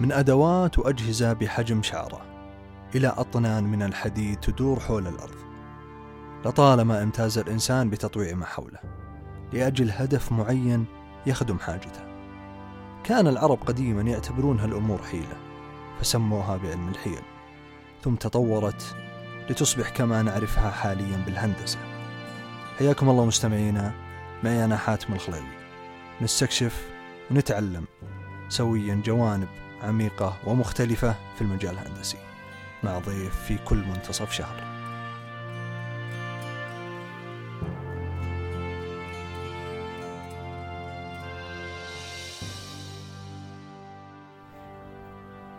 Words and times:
من 0.00 0.12
أدوات 0.12 0.78
وأجهزة 0.78 1.32
بحجم 1.32 1.82
شعرة 1.82 2.20
إلى 2.94 3.08
أطنان 3.08 3.64
من 3.64 3.82
الحديد 3.82 4.40
تدور 4.40 4.80
حول 4.80 5.06
الأرض. 5.06 5.36
لطالما 6.44 7.02
امتاز 7.02 7.38
الإنسان 7.38 7.90
بتطويع 7.90 8.34
ما 8.34 8.46
حوله 8.46 8.78
لأجل 9.52 9.90
هدف 9.90 10.32
معين 10.32 10.84
يخدم 11.26 11.58
حاجته. 11.58 12.00
كان 13.04 13.26
العرب 13.26 13.58
قديما 13.66 14.02
يعتبرون 14.02 14.60
هالأمور 14.60 15.02
حيلة 15.02 15.36
فسموها 16.00 16.56
بعلم 16.56 16.88
الحيل. 16.88 17.22
ثم 18.02 18.14
تطورت 18.14 18.96
لتصبح 19.50 19.88
كما 19.88 20.22
نعرفها 20.22 20.70
حاليا 20.70 21.22
بالهندسة. 21.26 21.78
حياكم 22.78 23.08
الله 23.08 23.24
مستمعينا 23.24 23.92
معي 24.44 24.64
أنا 24.64 24.76
حاتم 24.76 25.12
الخليلي. 25.12 25.60
نستكشف 26.20 26.88
ونتعلم 27.30 27.84
سويا 28.48 29.02
جوانب 29.04 29.48
عميقة 29.82 30.36
ومختلفة 30.46 31.14
في 31.34 31.42
المجال 31.42 31.72
الهندسي. 31.72 32.18
مع 32.82 32.98
ضيف 32.98 33.36
في 33.36 33.58
كل 33.64 33.76
منتصف 33.76 34.32
شهر. 34.32 34.80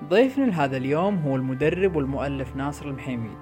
ضيفنا 0.10 0.46
لهذا 0.46 0.78
اليوم 0.78 1.16
هو 1.18 1.36
المدرب 1.36 1.96
والمؤلف 1.96 2.56
ناصر 2.56 2.86
المحيميد 2.86 3.38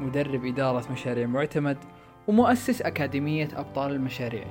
مدرب 0.00 0.44
إدارة 0.44 0.92
مشاريع 0.92 1.26
معتمد 1.26 1.78
ومؤسس 2.28 2.82
أكاديمية 2.82 3.48
أبطال 3.54 3.90
المشاريع. 3.92 4.44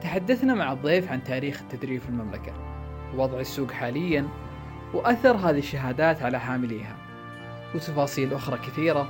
تحدثنا 0.00 0.54
مع 0.54 0.72
الضيف 0.72 1.12
عن 1.12 1.24
تاريخ 1.24 1.60
التدريب 1.60 2.00
في 2.00 2.08
المملكة. 2.08 2.52
وضع 3.14 3.40
السوق 3.40 3.70
حاليا 3.70 4.28
وأثر 4.94 5.36
هذه 5.36 5.58
الشهادات 5.58 6.22
على 6.22 6.40
حامليها. 6.40 6.96
وتفاصيل 7.74 8.34
أخرى 8.34 8.58
كثيرة 8.58 9.08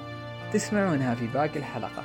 تسمعونها 0.53 1.15
في 1.15 1.27
باقي 1.27 1.59
الحلقة. 1.59 2.05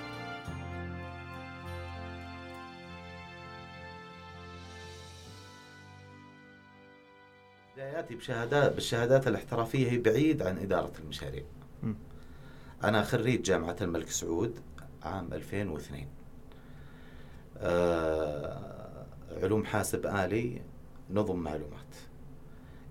بداياتي 7.74 8.16
بشهادات 8.16 8.74
بالشهادات 8.74 9.28
الاحترافية 9.28 9.92
هي 9.92 9.98
بعيد 9.98 10.42
عن 10.42 10.58
إدارة 10.58 10.92
المشاريع. 11.00 11.44
م. 11.84 11.94
أنا 12.84 13.04
خريج 13.04 13.42
جامعة 13.42 13.76
الملك 13.82 14.10
سعود 14.10 14.60
عام 15.04 15.34
2002 15.34 16.08
آه 17.58 19.06
علوم 19.44 19.66
حاسب 19.66 20.06
آلي 20.06 20.62
نظم 21.10 21.40
معلومات. 21.40 21.96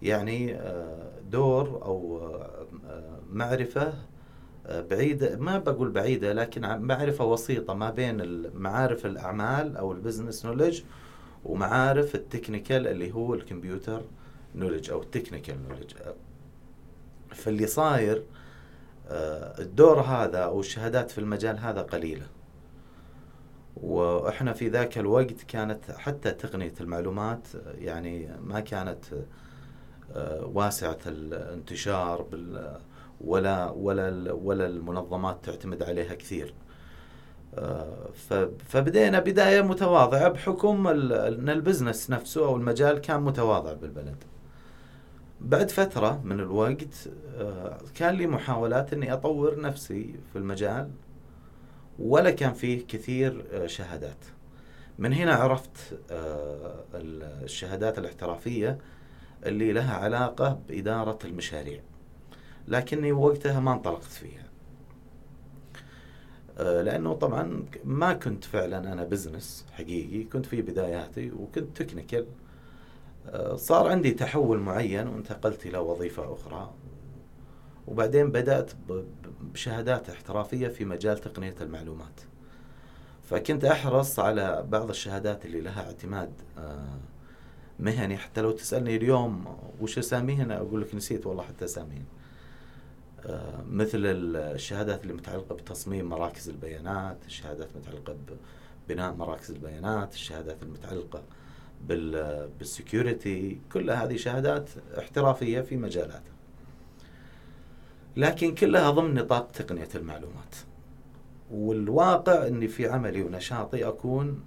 يعني 0.02 0.54
آه 0.54 1.12
دور 1.30 1.82
أو 1.84 2.26
آه 2.86 3.18
معرفة 3.30 3.92
آه، 4.66 4.80
بعيدة 4.80 5.36
ما 5.36 5.58
بقول 5.58 5.90
بعيدة 5.90 6.32
لكن 6.32 6.60
معرفة 6.80 7.24
وسيطة 7.24 7.74
ما 7.74 7.90
بين 7.90 8.46
معارف 8.54 9.06
الأعمال 9.06 9.76
أو 9.76 9.92
ال 9.92 9.98
business 9.98 10.46
knowledge 10.46 10.82
ومعارف 11.44 12.14
ال 12.14 12.22
technical 12.22 12.88
اللي 12.88 13.12
هو 13.12 13.34
الكمبيوتر 13.34 14.02
knowledge 14.54 14.90
أو 14.90 15.02
ال 15.02 15.08
technical 15.08 15.56
knowledge 15.68 15.92
فاللي 17.30 17.66
صاير 17.66 18.22
الدور 19.58 20.00
هذا 20.00 20.38
أو 20.38 20.60
الشهادات 20.60 21.10
في 21.10 21.18
المجال 21.18 21.58
هذا 21.58 21.82
قليلة. 21.82 22.26
وإحنا 23.76 24.52
في 24.52 24.68
ذاك 24.68 24.98
الوقت 24.98 25.42
كانت 25.48 25.90
حتى 25.90 26.30
تقنية 26.30 26.74
المعلومات 26.80 27.48
يعني 27.78 28.28
ما 28.40 28.60
كانت 28.60 29.04
واسعة 30.42 30.98
الانتشار 31.06 32.22
بال 32.22 32.78
ولا 33.20 33.70
ولا 33.70 34.32
ولا 34.32 34.66
المنظمات 34.66 35.44
تعتمد 35.44 35.82
عليها 35.82 36.14
كثير. 36.14 36.54
فبدينا 38.68 39.18
بداية 39.18 39.62
متواضعة 39.62 40.28
بحكم 40.28 40.86
إن 40.86 41.48
ال 41.48 41.55
business 41.55 42.10
نفسه 42.10 42.44
أو 42.46 42.56
المجال 42.56 42.98
كان 42.98 43.20
متواضع 43.20 43.72
بالبلد. 43.72 44.24
بعد 45.40 45.70
فترة 45.70 46.20
من 46.24 46.40
الوقت 46.40 47.08
كان 47.94 48.14
لي 48.14 48.26
محاولات 48.26 48.92
إني 48.92 49.12
أطور 49.12 49.60
نفسي 49.60 50.14
في 50.32 50.38
المجال 50.38 50.90
ولا 51.98 52.30
كان 52.30 52.52
فيه 52.52 52.86
كثير 52.86 53.44
شهادات. 53.66 54.24
من 54.98 55.12
هنا 55.12 55.34
عرفت 55.34 55.98
الشهادات 56.94 57.98
الاحترافية 57.98 58.78
اللي 59.46 59.72
لها 59.72 59.94
علاقة 59.96 60.60
بإدارة 60.68 61.18
المشاريع. 61.24 61.80
لكني 62.68 63.12
وقتها 63.12 63.60
ما 63.60 63.72
انطلقت 63.72 64.04
فيها. 64.04 64.42
آه، 66.58 66.82
لأنه 66.82 67.14
طبعا 67.14 67.64
ما 67.84 68.12
كنت 68.12 68.44
فعلا 68.44 68.92
أنا 68.92 69.04
business 69.04 69.66
حقيقي 69.72 70.24
كنت 70.24 70.46
في 70.46 70.62
بداياتي 70.62 71.30
وكنت 71.30 71.82
technical 71.82 72.26
آه، 73.28 73.56
صار 73.56 73.88
عندي 73.88 74.10
تحول 74.10 74.58
معين 74.58 75.08
وانتقلت 75.08 75.66
إلى 75.66 75.78
وظيفة 75.78 76.32
أخرى. 76.32 76.74
وبعدين 77.86 78.30
بدأت 78.30 78.72
بشهادات 79.40 80.10
احترافية 80.10 80.68
في 80.68 80.84
مجال 80.84 81.18
تقنية 81.18 81.54
المعلومات. 81.60 82.20
فكنت 83.22 83.64
أحرص 83.64 84.18
على 84.18 84.64
بعض 84.68 84.88
الشهادات 84.88 85.46
اللي 85.46 85.60
لها 85.60 85.86
اعتماد 85.86 86.32
آه، 86.58 86.98
مهني 87.82 88.16
حتى 88.16 88.40
لو 88.40 88.50
تسألني 88.50 88.96
اليوم 88.96 89.44
وش 89.80 89.98
أساميهن 89.98 90.50
أقول 90.50 90.82
لك 90.82 90.94
نسيت 90.94 91.26
والله 91.26 91.42
حتى 91.42 91.64
أساميهن 91.64 92.04
آه، 93.26 93.64
مثل 93.70 93.98
الشهادات 94.04 95.02
اللي 95.02 95.14
متعلقة 95.14 95.54
بتصميم 95.54 96.08
مراكز 96.08 96.48
البيانات 96.48 97.16
الشهادات 97.26 97.68
المتعلقة 97.74 98.16
ببناء 98.88 99.14
مراكز 99.14 99.50
البيانات 99.50 100.14
الشهادات 100.14 100.62
المتعلقة 100.62 101.22
بال 101.88 102.48
بال 102.58 102.78
security 102.78 103.58
كل 103.72 103.90
هذه 103.90 104.16
شهادات 104.16 104.70
احترافية 104.98 105.60
في 105.60 105.76
مجالاتها 105.76 106.32
لكن 108.16 108.54
كلها 108.54 108.90
ضمن 108.90 109.14
نطاق 109.14 109.50
تقنية 109.50 109.88
المعلومات. 109.94 110.54
والواقع 111.50 112.46
إني 112.46 112.68
في 112.68 112.88
عملي 112.88 113.22
ونشاطي 113.22 113.88
أكون 113.88 114.42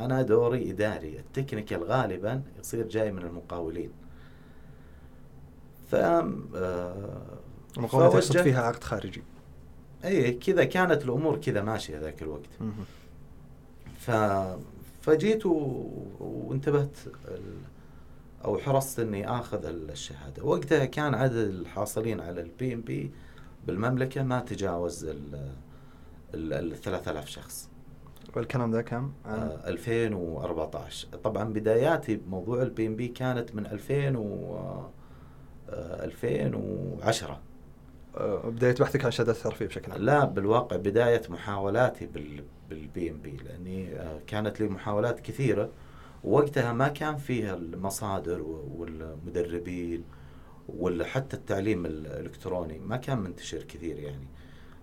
أنا 0.00 0.22
دوري 0.22 0.70
إداري 0.70 1.18
ال 1.18 1.25
technical 1.25 1.84
غالبا 1.84 2.42
يصير 2.60 2.86
جاي 2.88 3.12
من 3.12 3.22
المقاولين. 3.22 3.90
ف 5.90 5.94
آه، 5.94 7.22
المقاولة 7.76 8.08
تقصد 8.08 8.32
فوجهت- 8.32 8.42
فيها 8.42 8.62
عقد 8.62 8.84
خارجي. 8.84 9.22
اي 10.04 10.32
كذا 10.32 10.64
كانت 10.64 11.04
الأمور 11.04 11.36
كذا 11.40 11.62
ماشية 11.62 11.98
ذاك 11.98 12.22
الوقت. 12.22 12.48
ف 13.98 14.10
فجيت 15.02 15.46
و... 15.46 15.52
وانتبهت 16.20 16.96
ال... 17.28 17.42
أو 18.44 18.58
حرصت 18.58 19.00
إني 19.00 19.30
آخذ 19.30 19.64
الشهادة. 19.64 20.44
وقتها 20.44 20.84
كان 20.84 21.14
عدد 21.14 21.34
الحاصلين 21.36 22.20
على 22.20 22.40
ال 22.40 22.74
PMP 22.74 23.10
بالمملكة 23.66 24.22
ما 24.22 24.40
تجاوز 24.40 25.04
ال 25.04 25.50
ال 26.34 26.80
3000 26.80 27.28
شخص. 27.28 27.68
والكلام 28.36 28.72
ذا 28.72 28.82
كم؟ 28.82 29.12
آه 29.26 29.68
2014 29.68 31.08
طبعا 31.24 31.44
بداياتي 31.44 32.16
بموضوع 32.16 32.62
ال 32.62 32.86
PMP 32.86 33.08
كانت 33.08 33.54
من 33.54 33.66
2000 33.66 34.16
و 34.16 34.54
آه 35.68 36.04
2010 36.04 37.40
آه، 38.16 38.48
بداية 38.48 38.74
بحثك 38.74 39.04
عن 39.04 39.10
شهادات 39.10 39.36
احترافية 39.36 39.66
بشكل 39.66 39.92
عام. 39.92 40.02
لا 40.02 40.24
بالواقع 40.24 40.76
بداية 40.76 41.22
محاولاتي 41.28 42.06
بال 42.06 42.44
بال 42.70 43.10
PMP 43.10 43.36
لأني 43.44 43.96
آه، 43.96 44.20
كانت 44.26 44.60
لي 44.60 44.68
محاولات 44.68 45.20
كثيرة. 45.20 45.70
ووقتها 46.24 46.72
ما 46.72 46.88
كان 46.88 47.16
فيها 47.16 47.54
المصادر 47.54 48.42
والمدربين 48.76 50.04
ولا 50.68 51.04
حتى 51.04 51.36
التعليم 51.36 51.86
الإلكتروني. 51.86 52.78
ما 52.78 52.96
كان 52.96 53.18
منتشر 53.18 53.62
كثير 53.62 53.98
يعني. 53.98 54.26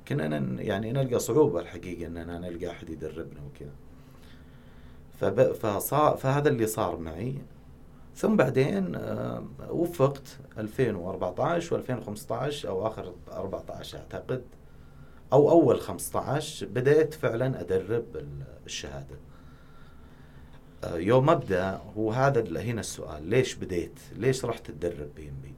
كنا 0.07 0.61
يعني 0.61 0.91
نلقى 0.91 1.19
صعوبة 1.19 1.59
الحقيقة 1.59 2.07
اننا 2.07 2.37
نلقى 2.39 2.71
أحد 2.71 2.89
يدربنا 2.89 3.41
وكذا. 3.45 3.71
فب... 5.19 5.51
فهذا 6.15 6.49
اللي 6.49 6.67
صار 6.67 6.97
معي. 6.97 7.35
ثم 8.15 8.35
بعدين 8.35 8.95
آه، 8.95 9.43
وفقت 9.69 10.37
2014 10.57 11.81
و2015 11.83 12.65
أو 12.65 12.87
آخر 12.87 13.13
14 13.31 13.97
أعتقد 13.97 14.41
أو 15.33 15.49
أول 15.49 15.81
15 15.81 16.65
بديت 16.67 17.13
فعلا 17.13 17.61
أدرب 17.61 18.05
ال- 18.15 18.43
الشهادة. 18.65 19.15
آه، 20.83 20.95
يوم 20.97 21.29
أبدأ 21.29 21.81
هو 21.97 22.11
هذا 22.11 22.61
هنا 22.61 22.79
السؤال 22.79 23.23
ليش 23.27 23.55
بديت؟ 23.55 23.99
ليش 24.15 24.45
رحت 24.45 24.71
تدرب 24.71 25.15
بي 25.15 25.29
إم 25.29 25.35
بي؟ 25.43 25.53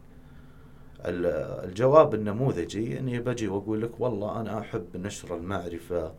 الجواب 1.06 2.14
النموذجي 2.14 3.00
إني 3.00 3.20
بجي 3.20 3.48
وأقول 3.48 3.82
لك 3.82 3.92
والله 4.00 4.42
أنا 4.42 4.60
أحب 4.60 4.86
نشر 4.98 5.36
المعرفة 5.36 6.12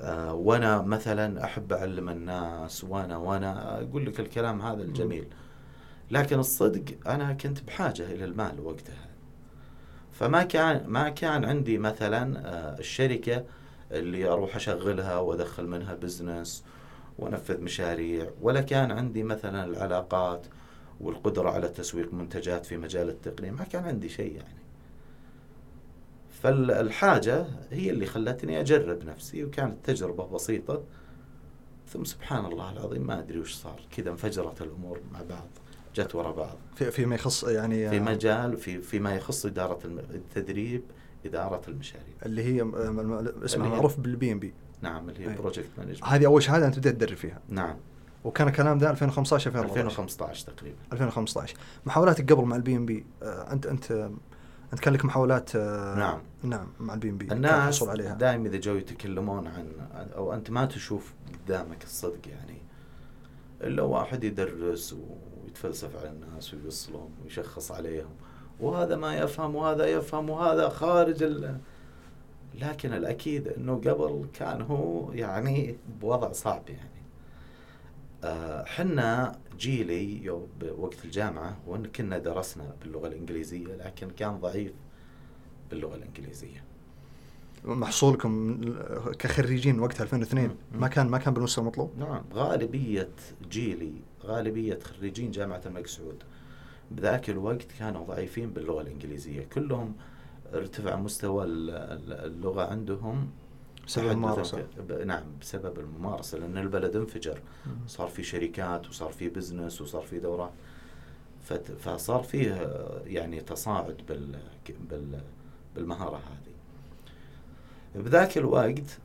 آه، 0.00 0.34
وأنا 0.34 0.82
مثلا 0.82 1.44
أحب 1.44 1.72
أعلم 1.72 2.08
الناس 2.08 2.84
وأنا 2.84 3.16
وأنا 3.16 3.80
أقول 3.82 4.06
لك 4.06 4.20
الكلام 4.20 4.62
هذا 4.62 4.82
الجميل. 4.82 5.26
لكن 6.10 6.38
الصدق 6.38 6.84
أنا 7.06 7.32
كنت 7.32 7.62
بحاجة 7.62 8.02
إلى 8.02 8.24
المال 8.24 8.60
وقتها. 8.60 9.08
فما 10.12 10.42
كان 10.42 10.86
ما 10.86 11.08
كان 11.08 11.44
عندي 11.44 11.78
مثلا 11.78 12.48
آه، 12.48 12.78
الشركة 12.78 13.44
اللي 13.92 14.28
أروح 14.28 14.56
أشغلها 14.56 15.16
وأدخل 15.18 15.66
منها 15.66 15.94
بزنس 15.94 16.64
وأنفذ 17.18 17.60
مشاريع 17.60 18.30
ولا 18.42 18.60
كان 18.60 18.90
عندي 18.90 19.22
مثلا 19.22 19.64
العلاقات 19.64 20.46
والقدرة 21.00 21.50
على 21.50 21.68
تسويق 21.68 22.14
منتجات 22.14 22.66
في 22.66 22.76
مجال 22.76 23.08
التقنيه 23.08 23.50
ما 23.50 23.64
كان 23.64 23.84
عندي 23.84 24.08
شيء 24.08 24.32
يعني. 24.36 24.58
فالحاجة 26.42 27.46
هي 27.70 27.90
اللي 27.90 28.06
خلتني 28.06 28.60
أجرب 28.60 29.04
نفسي 29.04 29.44
وكانت 29.44 29.76
تجربة 29.84 30.26
بسيطة. 30.26 30.82
ثم 31.92 32.04
سبحان 32.04 32.44
الله 32.44 32.72
العظيم 32.72 33.06
ما 33.06 33.18
أدري 33.18 33.38
وش 33.38 33.54
صار. 33.54 33.80
كذا 33.96 34.10
انفجرت 34.10 34.62
الأمور 34.62 35.00
مع 35.12 35.20
بعض 35.30 35.48
جت 35.94 36.14
ورا 36.14 36.32
بعض. 36.32 36.56
في 36.76 36.90
فيما 36.90 37.14
يخص 37.14 37.44
يعني 37.44 37.90
في 37.90 38.00
مجال 38.00 38.56
في 38.56 38.80
فيما 38.82 39.14
يخص 39.16 39.46
إدارة 39.46 39.78
الم- 39.84 39.98
التدريب 39.98 40.82
إدارة 41.26 41.60
المشاريع. 41.68 42.14
اللي 42.26 42.42
هي 42.42 42.62
اسمها 43.44 43.68
معروف 43.68 44.00
بال 44.00 44.32
PMP 44.32 44.54
نعم 44.82 45.08
اللي 45.10 45.28
هي. 45.30 45.34
project 45.36 45.68
management 45.78 46.04
هذه 46.04 46.26
أول 46.26 46.42
شهادة 46.42 46.66
أنت 46.66 46.78
بديت 46.78 46.94
تدرب 46.94 47.16
فيها. 47.16 47.40
نعم. 47.48 47.76
وكان 48.24 48.48
الكلام 48.48 48.78
ده 48.78 48.90
2015 48.90 49.50
2014 49.50 49.80
2015 49.80 50.46
تقريبا. 50.52 50.76
2015 50.92 51.56
محاولاتك 51.86 52.32
قبل 52.32 52.44
مع 52.44 52.56
ال 52.56 52.76
PMP 52.76 53.06
انت 53.22 53.66
أنت 53.66 54.10
أنت 54.72 54.80
كان 54.80 54.94
لك 54.94 55.04
محاولات 55.04 55.56
آه، 55.56 55.94
نعم. 55.98 56.20
نعم 56.42 56.66
مع 56.80 56.94
ال 56.94 57.10
PMP. 57.10 57.32
الناس 57.32 57.84
دائما 58.14 58.48
إذا 58.48 58.56
جو 58.56 58.74
يتكلمون 58.74 59.46
عن 59.46 59.66
أو 60.16 60.34
أنت 60.34 60.50
ما 60.50 60.64
تشوف 60.66 61.14
قدامك 61.46 61.84
الصدق 61.84 62.28
يعني. 62.28 62.58
إلا 63.60 63.82
واحد 63.82 64.24
يدرس 64.24 64.96
ويتفلسف 65.44 65.96
على 65.96 66.08
الناس 66.10 66.54
ويوصلهم 66.54 67.10
ويشخص 67.24 67.72
عليهم. 67.72 68.10
وهذا 68.60 68.96
ما 68.96 69.16
يفهم 69.16 69.54
وهذا 69.54 69.86
يفهم 69.86 70.30
وهذا 70.30 70.68
خارج 70.68 71.22
ال... 71.22 71.58
لكن 72.54 72.92
الأكيد 72.92 73.48
إنه 73.48 73.74
قبل 73.74 74.26
كان 74.34 74.62
هو 74.62 75.12
يعني 75.12 75.76
بوضع 76.00 76.32
صعب 76.32 76.62
يعني. 76.68 76.80
آه، 76.80 76.97
حنا 78.64 79.38
جيلي 79.58 80.24
يوم 80.24 80.46
بوقت 80.60 81.04
الجامعة 81.04 81.56
وإن 81.66 81.86
كنا 81.86 82.18
درسنا 82.18 82.74
باللغة 82.82 83.08
الإنجليزية 83.08 83.74
لكن 83.76 84.10
كان 84.10 84.36
ضعيف 84.40 84.72
باللغة 85.70 85.94
الإنجليزية. 85.94 86.64
محصولكم 87.64 88.60
كخريجين 89.18 89.80
وقتها 89.80 90.02
2002 90.04 90.48
مم. 90.48 90.54
ما 90.80 90.88
كان 90.88 91.08
ما 91.08 91.18
كان 91.18 91.34
بالمستوى 91.34 91.62
المطلوب؟ 91.62 91.90
نعم 91.98 92.22
غالبية 92.34 93.08
جيلي 93.50 93.92
غالبية 94.24 94.78
خريجين 94.84 95.30
جامعة 95.30 95.62
الملك 95.66 95.86
سعود 95.86 96.22
بذاك 96.90 97.30
الوقت 97.30 97.66
كانوا 97.78 98.04
ضعيفين 98.06 98.50
باللغة 98.50 98.80
الإنجليزية. 98.82 99.42
كلهم 99.52 99.94
ارتفع 100.54 100.96
مستوى 100.96 101.44
ال- 101.44 101.70
ال- 101.70 102.12
اللغة 102.32 102.62
عندهم. 102.70 103.30
بسبب 103.88 104.10
الممارسة. 104.10 104.66
نعم 105.04 105.24
بسبب 105.40 105.78
الممارسة 105.78 106.38
لأن 106.38 106.58
البلد 106.58 106.96
انفجر. 106.96 107.40
صار 107.86 108.08
في 108.08 108.22
شركات 108.22 108.88
وصار 108.88 109.12
في 109.12 109.28
business 109.28 109.80
وصار 109.80 110.02
في 110.02 110.18
دورات. 110.18 110.50
فصار 111.78 112.22
فيه 112.22 112.52
آه، 112.54 113.02
يعني 113.06 113.40
تصاعد 113.40 113.96
بال 114.08 114.38
بال 114.90 115.20
بالمهارة 115.74 116.16
هذه. 116.16 116.54
بذاك 118.02 118.38
الوقت 118.38 118.98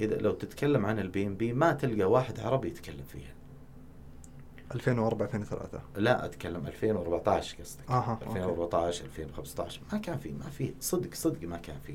إذا 0.00 0.16
لو 0.16 0.32
تتكلم 0.32 0.86
عن 0.86 0.98
ال 0.98 1.26
PMP 1.26 1.52
ما 1.52 1.72
تلقى 1.72 2.04
واحد 2.10 2.40
عربي 2.40 2.68
يتكلم 2.68 3.04
فيها. 3.12 3.34
2004 4.74 5.26
2003 5.26 5.80
لا 5.96 6.24
أتكلم 6.24 6.66
2014 6.66 7.56
قصدك. 7.60 7.90
okay. 8.22 8.30
2014 8.38 9.04
2015 9.04 9.80
ما 9.92 9.98
كان 9.98 10.18
في 10.18 10.32
ما 10.32 10.50
في. 10.50 10.74
صدق 10.80 11.14
صدق 11.14 11.48
ما 11.48 11.56
كان 11.56 11.76
في. 11.86 11.94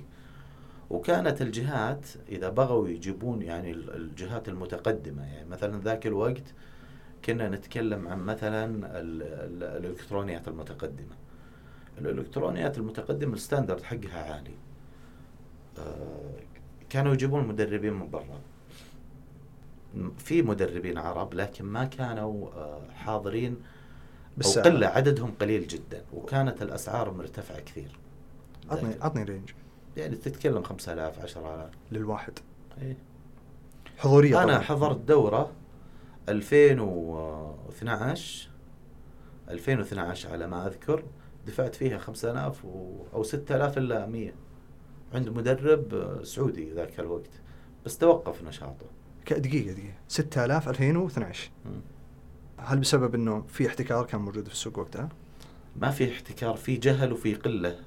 وكانت 0.89 1.41
الجهات 1.41 2.05
إذا 2.29 2.49
بغوا 2.49 2.87
يجيبون 2.89 3.41
يعني 3.41 3.71
ال- 3.71 3.95
الجهات 3.95 4.49
المتقدمة 4.49 5.23
يعني 5.33 5.49
مثلا 5.49 5.81
ذاك 5.81 6.07
الوقت 6.07 6.43
كنا 7.25 7.49
نتكلم 7.49 8.07
عن 8.07 8.19
مثلا 8.19 8.65
ال- 8.99 9.23
ال- 9.23 9.63
الإلكترونيات 9.63 10.47
المتقدمة. 10.47 11.15
الإلكترونيات 11.97 12.77
المتقدمة 12.77 13.33
الستاندرد 13.33 13.83
حقها 13.83 14.33
عالي. 14.33 14.53
آه، 15.77 16.33
كانوا 16.89 17.13
يجيبون 17.13 17.47
مدربين 17.47 17.93
من 17.93 18.09
برا. 18.09 18.41
في 20.17 20.41
مدربين 20.41 20.97
عرب 20.97 21.33
لكن 21.33 21.65
ما 21.65 21.85
كانوا 21.85 22.49
آه، 22.49 22.81
حاضرين 22.91 23.51
أو 23.53 23.57
بالساعة. 24.37 24.65
قلة 24.65 24.87
عددهم 24.87 25.31
قليل 25.41 25.67
جدا 25.67 26.03
وكانت 26.13 26.61
الأسعار 26.61 27.11
مرتفعة 27.11 27.59
كثير. 27.59 27.99
عطني 28.69 28.95
عطني 29.01 29.23
رينج 29.23 29.49
يعني 29.99 30.15
تتكلم 30.15 30.63
5000 30.63 31.19
10000 31.23 31.69
للواحد 31.91 32.33
إيه. 32.81 32.97
حضورية 33.97 34.37
أنا 34.43 34.53
طبعاً. 34.53 34.59
حضرت 34.59 34.97
دورة 34.97 35.51
2012 36.29 38.49
2012 39.49 40.31
على 40.31 40.47
ما 40.47 40.67
أذكر 40.67 41.03
دفعت 41.47 41.75
فيها 41.75 41.97
5000 41.97 42.65
و... 42.65 43.03
أو 43.13 43.23
6000 43.23 43.77
إلا 43.77 44.05
100 44.05 44.31
عند 45.13 45.29
مدرب 45.29 46.19
سعودي 46.23 46.71
ذاك 46.73 46.99
الوقت 46.99 47.29
بس 47.85 47.97
توقف 47.97 48.43
نشاطه 48.43 48.85
دقيقة 49.29 49.39
دقيقة 49.73 49.93
6000 50.07 50.69
2012 50.69 51.49
مم. 51.65 51.71
هل 52.57 52.79
بسبب 52.79 53.15
إنه 53.15 53.41
في 53.47 53.67
احتكار 53.67 54.05
كان 54.05 54.21
موجود 54.21 54.47
في 54.47 54.53
السوق 54.53 54.79
وقتها؟ 54.79 55.09
ما 55.75 55.91
في 55.91 56.11
احتكار 56.11 56.55
في 56.55 56.77
جهل 56.77 57.13
وفي 57.13 57.33
قلة 57.35 57.79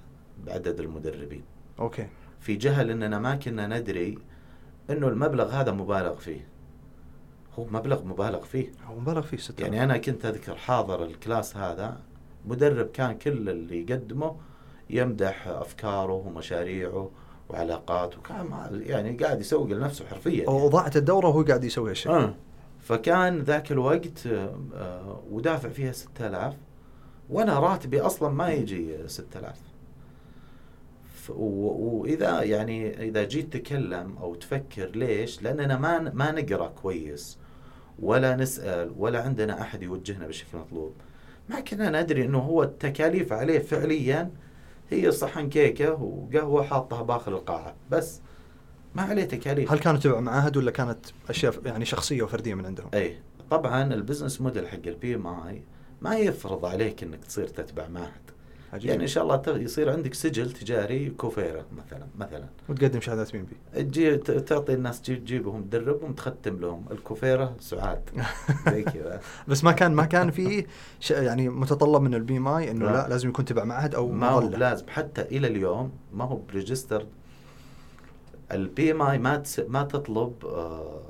بعدد 0.46 0.80
المدربين 0.80 1.42
okay. 1.78 2.06
في 2.40 2.54
جهل 2.56 2.90
إننا 2.90 3.18
ما 3.18 3.36
كنا 3.36 3.66
ندري 3.66 4.18
إنه 4.90 5.08
المبلغ 5.08 5.50
هذا 5.50 5.72
مبالغ 5.72 6.14
فيه. 6.16 6.48
هو 7.58 7.64
مبلغ 7.64 8.04
مبالغ 8.04 8.40
فيه. 8.44 8.72
هو 8.86 8.98
مبالغ 9.00 9.20
فيه 9.22 9.36
6000 9.36 9.60
يعني 9.60 9.84
أنا 9.84 9.96
كنت 9.98 10.26
أذكر 10.26 10.54
حاضر 10.56 11.04
ال 11.04 11.13
class 11.13 11.56
هذا 11.56 12.00
مدرب 12.46 12.86
كان 12.86 13.18
كل 13.18 13.48
اللي 13.48 13.80
يقدمه 13.82 14.36
يمدح 14.90 15.48
أفكاره 15.48 16.12
ومشاريعه 16.12 17.10
وعلاقاته 17.48 18.18
وكان 18.18 18.46
مع- 18.46 18.68
يعني 18.72 19.16
قاعد 19.16 19.40
يسوق 19.40 19.66
لنفسه 19.68 20.06
حرفيا 20.06 20.48
أو 20.48 20.56
يعني. 20.58 20.68
ضاعت 20.68 20.96
الدورة 20.96 21.26
وهو 21.28 21.42
قاعد 21.42 21.64
يسوي 21.64 21.90
هالشيء. 21.90 22.12
آه. 22.12 22.34
فكان 22.80 23.38
ذاك 23.38 23.72
الوقت 23.72 24.26
آه، 24.26 24.56
آه، 24.74 25.22
ودافع 25.30 25.68
فيها 25.68 25.92
6000 25.92 26.54
وأنا 27.30 27.58
راتبي 27.60 28.00
أصلا 28.00 28.28
ما 28.28 28.48
يجي 28.50 29.08
6000 29.08 29.56
ف- 29.56 29.62
و- 29.62 29.71
واذا 31.30 32.42
يعني 32.42 33.08
إذا 33.08 33.24
جيت 33.24 33.52
تتكلم 33.52 34.16
أو 34.20 34.34
تفكر 34.34 34.90
ليش؟ 34.94 35.42
لاننا 35.42 35.78
ما 35.78 35.98
ما 35.98 36.30
نقرأ 36.32 36.68
كويس 36.68 37.38
ولا 37.98 38.36
نسأل 38.36 38.92
ولا 38.96 39.22
عندنا 39.22 39.60
أحد 39.60 39.82
يوجهنا 39.82 40.26
بالشكل 40.26 40.48
المطلوب. 40.54 40.94
ما 41.48 41.60
كنا 41.60 42.02
ندري 42.02 42.24
إنه 42.24 42.38
هو 42.38 42.62
التكاليف 42.62 43.32
عليه 43.32 43.58
فعليا 43.58 44.30
هي 44.90 45.10
صحن 45.10 45.48
كيكة 45.48 45.92
وقهوة 45.92 46.62
حاطها 46.62 47.02
باخر 47.02 47.32
القاعة 47.32 47.74
بس 47.90 48.20
ما 48.94 49.02
عليه 49.02 49.24
تكاليف 49.24 49.72
هل 49.72 49.78
كانوا 49.78 50.00
تبع 50.00 50.20
معاهد 50.20 50.56
ولا 50.56 50.70
كانت 50.70 51.06
أشياء 51.28 51.54
يعني 51.64 51.84
شخصية 51.84 52.22
وفردية 52.22 52.54
من 52.54 52.66
عندهم؟ 52.66 52.88
اي 52.94 53.16
طبعا 53.50 53.94
البزنس 53.94 54.40
موديل 54.40 54.68
حق 54.68 54.86
البي 54.86 55.14
إم 55.14 55.26
آي 55.26 55.62
ما 56.00 56.16
يفرض 56.16 56.64
عليك 56.64 57.02
إنك 57.02 57.24
تصير 57.24 57.46
تتبع 57.48 57.88
معهد 57.88 58.30
عجيب. 58.72 58.90
يعني 58.90 59.02
إن 59.02 59.08
شاء 59.08 59.24
الله 59.24 59.58
يصير 59.58 59.90
عندك 59.90 60.14
سجل 60.14 60.52
تجاري 60.52 61.10
كوفيرا 61.10 61.64
مثلا 61.76 62.06
مثلا. 62.18 62.44
وتقدم 62.68 63.00
شهادات 63.00 63.34
ام 63.34 63.44
بي؟ 63.74 63.82
تجي 63.82 64.16
تعطي 64.16 64.74
الناس 64.74 65.02
تجي- 65.02 65.16
تجيبهم 65.16 65.62
تدربهم 65.62 66.12
تختم 66.12 66.60
لهم. 66.60 66.84
الكوفيرا 66.90 67.54
سعاد. 67.60 68.10
زي 68.70 68.82
كذا. 68.92 69.20
بس 69.48 69.64
ما 69.64 69.72
كان 69.72 69.92
ما 69.94 70.04
كان 70.04 70.30
في 70.30 70.66
يعني 71.10 71.48
متطلب 71.48 72.02
من 72.02 72.14
البي 72.14 72.36
ام 72.36 72.48
اي 72.48 72.70
إنه 72.70 72.84
لا. 72.86 72.92
لا 72.92 73.08
لازم 73.08 73.28
يكون 73.28 73.44
تبع 73.44 73.64
معهد 73.64 73.94
أو 73.94 74.08
ما 74.12 74.28
هو 74.28 74.40
لازم 74.40 74.88
حتى 74.88 75.22
إلى 75.22 75.46
اليوم 75.46 75.92
ما 76.12 76.24
هو 76.24 76.36
بريجستر. 76.36 77.06
ال 78.52 78.92
PMI 78.92 79.18
ما 79.18 79.36
تس- 79.36 79.60
ما 79.68 79.82
تطلب 79.82 80.32
آه، 80.44 81.02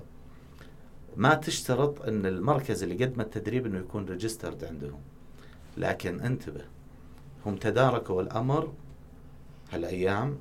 ما 1.16 1.34
تشترط 1.34 2.02
إن 2.02 2.26
المركز 2.26 2.82
اللي 2.82 3.04
قدم 3.04 3.20
التدريب 3.20 3.66
إنه 3.66 3.78
يكون 3.78 4.04
registered 4.04 4.64
عندهم. 4.64 5.00
لكن 5.76 6.20
انتبه. 6.20 6.60
هم 7.46 7.56
تداركوا 7.56 8.22
الأمر 8.22 8.72
هالأيام 9.72 10.38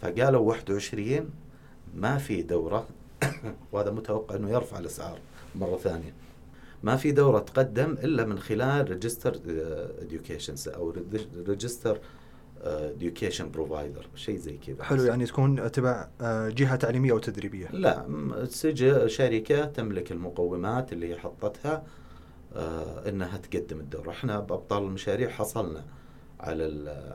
فقالوا 0.00 0.40
21 0.40 1.30
ما 1.94 2.18
في 2.18 2.42
دورة. 2.42 2.86
وهذا 3.72 3.90
متوقع 3.90 4.36
إنه 4.36 4.50
يرفع 4.50 4.78
الأسعار 4.78 5.18
مرة 5.54 5.76
ثانية. 5.76 6.14
ما 6.82 6.96
في 6.96 7.12
دورة 7.12 7.38
تقدم 7.38 7.92
إلا 7.92 8.24
من 8.24 8.38
خلال 8.38 8.90
register 8.90 9.40
education 10.00 10.54
أو 10.66 10.94
register 11.48 11.98
education 12.62 13.50
provider 13.50 14.06
شيء 14.14 14.36
زي 14.36 14.56
كذا. 14.66 14.82
حلو 14.84 15.04
يعني 15.04 15.26
تكون 15.26 15.72
تبع 15.72 16.08
آه، 16.20 16.48
جهة 16.48 16.76
تعليمية 16.76 17.12
أو 17.12 17.18
تدريبية. 17.18 17.68
لا 17.72 18.06
سجل 18.50 19.10
شركة 19.10 19.64
تملك 19.64 20.12
المقومات 20.12 20.92
اللي 20.92 21.16
حطتها 21.16 21.82
آه 22.56 23.08
إنها 23.08 23.36
تقدم 23.36 23.80
الدورة. 23.80 24.10
إحنا 24.10 24.40
بأبطال 24.40 24.82
المشاريع 24.82 25.28
حصلنا. 25.28 25.84
على 26.40 26.64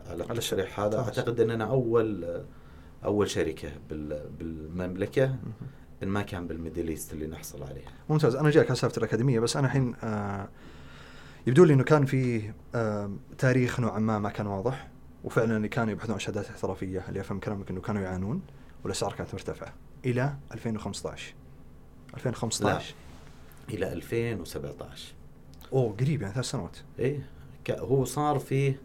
على 0.09 0.23
التصريح 0.23 0.79
هذا. 0.79 0.99
أعتقد 0.99 1.39
إننا 1.39 1.65
أول 1.65 2.41
أول 3.05 3.29
شركة 3.29 3.69
بال- 3.89 4.29
بالمملكة 4.39 5.35
إن 6.03 6.07
ما 6.07 6.21
كان 6.21 6.47
بال 6.47 6.57
Middle 6.57 6.87
East 6.87 7.13
اللي 7.13 7.27
نحصل 7.27 7.63
عليها. 7.63 7.89
ممتاز. 8.09 8.35
أنا 8.35 8.49
جايك 8.49 8.67
على 8.67 8.75
سالفة 8.75 8.97
الأكاديمية 8.97 9.39
بس 9.39 9.57
أنا 9.57 9.67
الحين 9.67 9.95
آه 10.03 10.47
يبدو 11.47 11.63
لي 11.63 11.73
إنه 11.73 11.83
كان 11.83 12.05
في 12.05 12.51
آه 12.75 13.11
تاريخ 13.37 13.79
نوعا 13.79 13.99
ما 13.99 14.19
ما 14.19 14.29
كان 14.29 14.47
واضح 14.47 14.87
وفعلا 15.23 15.57
اللي 15.57 15.67
كانوا 15.67 15.91
يبحثون 15.91 16.13
عن 16.13 16.19
شهادات 16.19 16.49
احترافية. 16.49 17.03
اللي 17.09 17.19
أفهم 17.21 17.39
كلامك 17.39 17.69
إنه 17.69 17.81
كانوا 17.81 18.01
يعانون 18.01 18.41
والأسعار 18.83 19.13
كانت 19.13 19.33
مرتفعة. 19.33 19.73
إلى 20.05 20.33
2015 20.53 21.33
2015 22.17 22.93
إلى 23.69 23.93
2017 23.93 25.13
أوه 25.73 25.93
قريب 25.99 26.21
يعني 26.21 26.33
ثلاث 26.33 26.45
سنوات. 26.45 26.77
إيه 26.99 27.29
هو 27.69 28.05
صار 28.05 28.39
فيه 28.39 28.79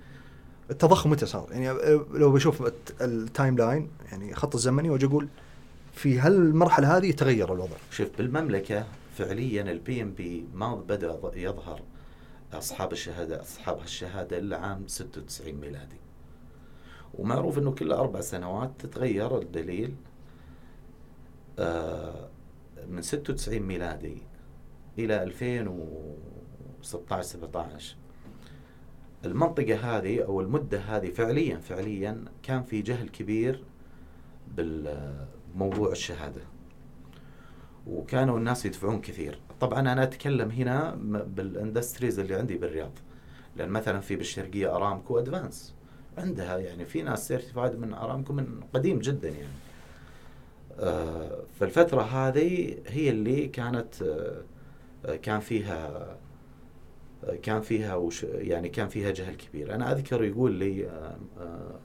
التضخم 0.70 1.10
متى 1.10 1.26
صار؟ 1.26 1.46
يعني 1.50 1.70
آه، 1.70 2.06
لو 2.12 2.32
بشوف 2.32 2.62
الت- 2.66 3.02
ال 3.02 3.56
timeline 3.56 3.90
يعني 4.12 4.34
خط 4.34 4.54
الزمني 4.54 4.90
وأجي 4.90 5.06
أقول 5.06 5.28
في 5.94 6.18
هالمرحلة 6.18 6.96
هذه 6.96 7.10
تغير 7.12 7.52
الوضع. 7.54 7.76
شوف 7.90 8.08
بالمملكة 8.18 8.84
فعليا 9.18 9.62
ال 9.62 10.02
PMP 10.02 10.44
ما 10.54 10.74
بدأ 10.74 11.12
ض- 11.12 11.36
يظهر 11.36 11.80
أصحاب 12.52 12.92
الشهادة 12.92 13.40
أصحاب 13.40 13.78
هالشهادة 13.78 14.38
إلا 14.38 14.56
عام 14.58 14.86
96 14.86 15.54
ميلادي. 15.54 15.96
ومعروف 17.14 17.58
أنه 17.58 17.70
كل 17.72 17.92
أربع 17.92 18.20
سنوات 18.20 18.70
تتغير 18.78 19.38
الدليل 19.38 19.94
آه، 21.58 22.28
من 22.88 23.02
96 23.02 23.62
ميلادي 23.62 24.18
إلى 24.98 25.22
2016 25.22 27.22
17 27.22 27.96
المنطقة 29.24 29.74
هذه 29.74 30.22
أو 30.24 30.40
المدة 30.40 30.78
هذه 30.78 31.10
فعليا 31.10 31.56
فعليا 31.58 32.24
كان 32.42 32.62
في 32.62 32.82
جهل 32.82 33.08
كبير 33.08 33.64
بموضوع 34.56 35.92
الشهادة. 35.92 36.42
وكانوا 37.86 38.38
الناس 38.38 38.66
يدفعون 38.66 39.00
كثير. 39.00 39.38
طبعا 39.60 39.80
أنا 39.80 40.02
أتكلم 40.02 40.50
هنا 40.50 40.94
بال 41.26 41.42
industries 41.42 42.18
اللي 42.18 42.34
عندي 42.34 42.58
بالرياض. 42.58 42.92
لأن 43.56 43.68
مثلا 43.68 44.00
في 44.00 44.16
بالشرقية 44.16 44.76
أرامكو 44.76 45.18
advanced 45.18 45.74
عندها 46.18 46.58
يعني 46.58 46.84
في 46.84 47.02
ناس 47.02 47.28
certified 47.28 47.78
من 47.78 47.94
أرامكو 47.94 48.32
من 48.32 48.60
قديم 48.74 48.98
جدا 48.98 49.28
يعني. 49.28 49.54
آه، 50.78 51.42
فالفترة 51.60 52.02
هذه 52.02 52.76
هي 52.86 53.10
اللي 53.10 53.48
كانت 53.48 54.02
آه، 54.02 55.16
كان 55.16 55.40
فيها 55.40 56.16
كان 57.42 57.60
فيها 57.60 57.94
وش 57.94 58.22
يعني 58.22 58.68
كان 58.68 58.88
فيها 58.88 59.10
جهل 59.10 59.34
كبير. 59.34 59.74
أنا 59.74 59.92
أذكر 59.92 60.24
يقول 60.24 60.52
لي 60.52 60.86
آه، 60.88 61.16
آه، 61.40 61.78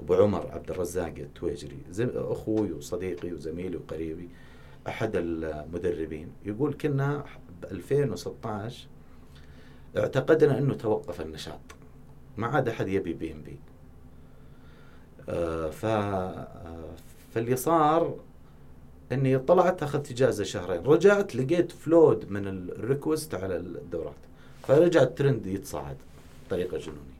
أبو 0.00 0.14
عمر 0.14 0.50
عبد 0.50 0.70
الرزاق 0.70 1.14
التويجري 1.18 1.78
أخوي 2.00 2.72
وصديقي 2.72 3.32
وزميلي 3.32 3.76
وقريبي 3.76 4.28
أحد 4.88 5.10
المدربين 5.14 6.32
يقول 6.44 6.74
كنا 6.74 7.24
ب 7.62 7.64
2016 7.64 8.86
اعتقدنا 9.96 10.58
إنه 10.58 10.74
توقف 10.74 11.20
النشاط 11.20 11.60
ما 12.36 12.46
عاد 12.46 12.68
أحد 12.68 12.88
يبي 12.88 13.12
PMP. 13.12 13.58
ف 15.70 15.84
آه، 15.84 16.94
فاللي 17.34 17.56
صار 17.56 18.16
إني 19.12 19.38
طلعت 19.38 19.82
أخذت 19.82 20.10
إجازة 20.10 20.44
شهرين 20.44 20.82
رجعت 20.82 21.36
لقيت 21.36 21.72
flood 21.72 22.30
من 22.30 22.46
ال 22.46 22.56
requests 22.56 23.34
على 23.34 23.56
الدورات. 23.56 24.14
فرجع 24.66 25.02
الترند 25.02 25.46
يتصاعد 25.46 25.96
بطريقه 26.46 26.78
جنونية 26.78 27.14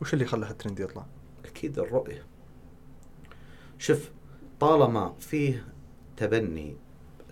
وش 0.00 0.14
اللي 0.14 0.24
خلى 0.24 0.50
الترند 0.50 0.80
يطلع؟ 0.80 1.06
أكيد 1.44 1.78
الرؤية 1.78 2.22
شوف 3.78 4.10
طالما 4.60 5.14
فيه 5.20 5.64
تبني 6.16 6.76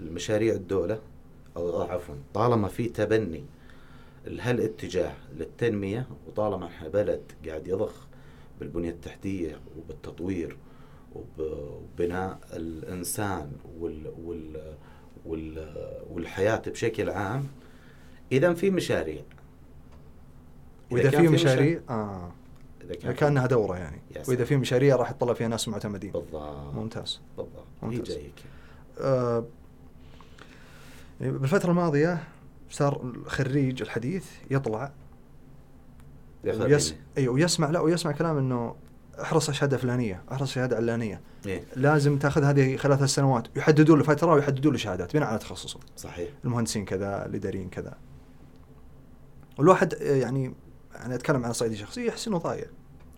المشاريع 0.01 0.55
الدولة 0.55 1.01
أو 1.57 1.83
عفوا 1.83 2.15
طالما 2.35 2.69
في 2.69 2.89
تبني 2.89 3.45
هالاتجاه 4.27 5.15
للتنمية 5.37 6.07
وطالما 6.29 6.67
إحنا 6.67 6.89
بلد 6.89 7.33
قاعد 7.49 7.69
يضخ 7.69 8.07
بالبنية 8.61 8.91
التحتية 8.91 9.61
وبالتطوير 9.79 10.57
وب- 11.15 11.41
وبناء 11.41 12.39
الإنسان 12.53 13.53
وال 13.79 14.13
وال 14.25 14.75
وال 15.27 15.75
والحياة 16.11 16.63
بشكل 16.67 17.11
عام 17.11 17.47
إذا 18.33 18.54
في 18.54 18.71
مشاريع. 18.71 19.23
واذا 20.90 21.11
كان 21.11 21.23
في 21.23 21.28
مشاريع. 21.28 21.81
آه. 21.90 22.33
إذا 22.85 22.95
إذا 22.95 23.12
كانها 23.12 23.47
دورة 23.47 23.76
يعني. 23.76 24.00
وإذا. 24.28 24.45
في 24.45 24.57
مشاريع 24.57 24.97
راح 24.97 25.11
يطلع 25.11 25.35
فيها 25.35 25.49
ناس 25.49 25.69
معتمدين. 25.69 26.12
بالضبط. 26.12 26.75
ممتاز. 26.75 27.21
بالضبط. 27.37 27.64
ممتاز. 27.83 28.19
آه 29.00 29.45
بالفترة 31.21 31.71
الماضية 31.71 32.25
صار 32.71 33.02
الخريج 33.02 33.83
الحديث 33.83 34.26
يطلع 34.50 34.93
ويس... 36.45 36.93
مني. 36.93 37.00
أيوه 37.19 37.35
ويسمع 37.35 37.71
لا 37.71 37.81
ويسمع 37.81 38.12
كلام 38.12 38.38
إنه 38.38 38.76
احرص 39.23 39.49
على 39.49 39.59
شهاده 39.59 39.76
فلانية 39.76 40.23
احرص 40.33 40.52
شهاده 40.52 40.76
علانية. 40.76 41.21
إيه. 41.47 41.64
لازم 41.76 42.19
تأخذ 42.19 42.45
هذه 42.45 42.76
خلال 42.76 42.99
ثلاث 42.99 43.11
سنوات. 43.11 43.57
يحددوا 43.57 43.97
له 43.97 44.02
فترة 44.02 44.33
ويحددوا 44.33 44.73
له 44.73 44.78
شهادات 44.78 45.16
بناء 45.16 45.28
على 45.28 45.38
تخصصه. 45.38 45.81
صحيح. 45.97 46.31
المهندسين 46.45 46.85
كذا 46.85 47.26
الاداريين 47.26 47.69
كذا. 47.69 47.97
والواحد 49.59 49.95
آه، 49.95 50.15
يعني 50.17 50.55
أنا 51.05 51.15
أتكلم 51.15 51.45
عن 51.45 51.53
صعيدي 51.53 51.77
شخصي 51.77 52.07
يحس 52.07 52.29
إنه 52.29 52.39
ضايع 52.39 52.65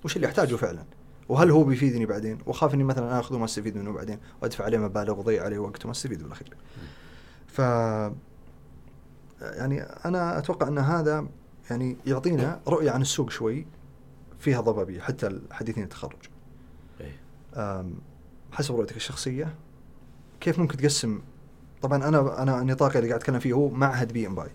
وش 0.05 0.17
اللي 0.17 0.27
احتاجه 0.27 0.55
فعلا؟ 0.57 0.85
وهل 1.29 1.51
هو 1.51 1.65
بيفيدني 1.65 2.07
بعدين؟ 2.07 2.39
وأخاف 2.47 2.75
إني 2.75 2.85
مثلا 2.85 3.21
اخذه 3.21 3.37
وما 3.37 3.45
أستفيد 3.45 3.77
منه 3.77 3.93
بعدين 3.93 4.19
وأدفع 4.43 4.65
عليه 4.65 4.79
مبالغ 4.79 5.19
وأضيع 5.19 5.45
عليه 5.45 5.59
وقت 5.59 5.85
وما 5.85 5.93
أستفيد 5.93 6.23
بالأخير. 6.23 6.57
ف 7.47 7.59
يعني 9.41 9.81
أنا 9.83 10.39
أتوقع 10.39 10.69
أن 10.69 10.79
هذا 10.79 11.27
يعني 11.71 11.97
يعطينا 12.07 12.61
رؤية 12.69 12.91
عن 12.91 13.03
السوق 13.03 13.31
شوي 13.31 13.67
فيها 14.39 14.61
ضبابية 14.61 15.01
حتى 15.01 15.27
الحديثين 15.27 15.85
التخرج. 15.85 16.19
أم، 17.57 17.95
حسب 18.53 18.75
رؤيتك 18.75 18.97
الشخصية 18.97 19.55
كيف 20.41 20.59
ممكن 20.59 20.77
تقسم؟ 20.77 21.21
طبعا 21.83 22.09
أنا 22.09 22.43
أنا 22.43 22.63
نطاقي 22.63 22.99
اللي 22.99 23.09
قاعد 23.09 23.21
أتكلم 23.21 23.39
فيه 23.39 23.53
هو 23.53 23.69
معهد 23.69 24.13
PMI. 24.13 24.49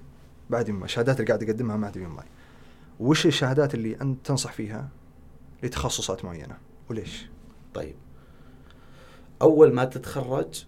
بعد 0.52 0.70
ما 0.70 0.86
الشهادات 0.86 1.20
اللي 1.20 1.28
قاعد 1.28 1.44
أقدمها 1.44 1.78
معهد 1.78 1.98
PMI 1.98 2.26
وش 3.00 3.26
الشهادات 3.26 3.76
اللي 3.76 4.02
أنت 4.02 4.26
تنصح 4.28 4.54
فيها 4.54 4.90
لتخصصات 5.64 6.26
معينة؟ 6.26 6.58
وليش؟ 6.90 7.26
طيب. 7.74 7.96
أول 9.42 9.74
ما 9.74 9.86
تتخرج 9.86 10.66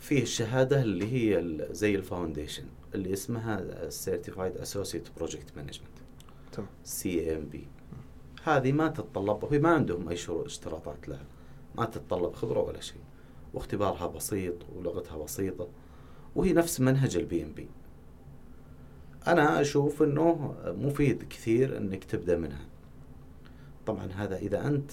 فيه 0.00 0.22
الشهادة 0.22 0.82
اللي 0.82 1.12
هي 1.12 1.58
زي 1.70 1.94
ال 1.94 2.00
foundation 2.00 2.64
اللي 2.94 3.12
اسمها 3.12 3.88
Certified 3.90 4.56
Associate 4.56 5.08
Project 5.16 5.56
Management 5.56 5.88
تمام. 6.52 6.68
CAPM 6.84 7.68
هذه 8.44 8.72
ما 8.72 8.88
تتطلب 8.88 9.44
وهي 9.44 9.58
ما 9.58 9.68
عندهم 9.68 10.08
أي 10.08 10.16
شروط 10.16 10.44
اشتراطات 10.44 11.08
لها. 11.08 11.24
ما 11.74 11.84
تتطلب 11.84 12.34
خبرة 12.34 12.60
ولا 12.60 12.80
شيء. 12.80 13.00
واختبارها 13.54 14.06
بسيط 14.06 14.54
ولغتها 14.76 15.18
بسيطة. 15.18 15.68
وهي 16.36 16.52
نفس 16.52 16.80
منهج 16.80 17.16
ال 17.16 17.42
PMP 17.42 17.68
أنا 19.26 19.60
أشوف 19.60 20.02
إنه 20.02 20.54
مفيد 20.66 21.22
كثير 21.30 21.76
إنك 21.76 22.04
تبدأ 22.04 22.36
منها. 22.36 22.64
طبعا 23.86 24.08
هذا 24.12 24.36
إذا 24.36 24.66
أنت 24.66 24.90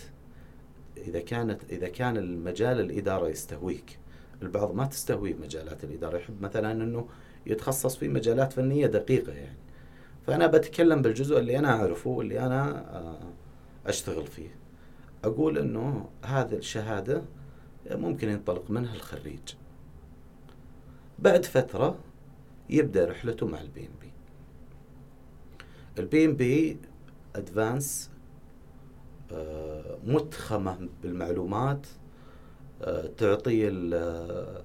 إذا 0.97 1.19
كانت 1.19 1.63
إذا 1.69 1.87
كان 1.87 2.17
المجال 2.17 2.79
الإدارة 2.79 3.27
يستهويك 3.27 3.99
البعض 4.41 4.75
ما 4.75 4.85
تستهوي 4.85 5.33
مجالات 5.33 5.83
الإدارة 5.83 6.17
يحب 6.17 6.41
مثلا 6.41 6.71
إنه 6.71 7.07
يتخصص 7.45 7.95
في 7.95 8.07
مجالات 8.07 8.53
فنية 8.53 8.87
دقيقة 8.87 9.31
يعني. 9.33 9.57
فأنا 10.27 10.47
بتكلم 10.47 11.01
بالجزء 11.01 11.39
اللي 11.39 11.59
أنا 11.59 11.71
أعرفه 11.71 12.09
واللي 12.09 12.39
أنا 12.39 12.79
آه، 12.97 13.33
أشتغل 13.85 14.27
فيه. 14.27 14.55
أقول 15.23 15.57
إنه 15.57 16.09
هذه 16.23 16.53
الشهادة 16.53 17.21
ممكن 17.91 18.29
ينطلق 18.29 18.71
منها 18.71 18.95
الخريج. 18.95 19.55
بعد 21.19 21.45
فترة 21.45 21.97
يبدأ 22.69 23.05
رحلته 23.05 23.47
مع 23.47 23.61
ال 23.61 23.81
PMP 23.81 24.04
ال 25.99 26.25
PMP 26.25 26.77
advanced 27.35 28.09
متخمة 30.05 30.89
بالمعلومات 31.03 31.87
آه، 32.81 33.07
تعطي 33.17 33.69
آه، 33.93 34.63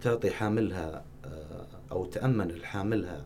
تعطي 0.00 0.30
حاملها 0.30 1.04
آه، 1.24 1.66
أو 1.92 2.04
تأمن 2.06 2.50
الحاملها 2.50 3.24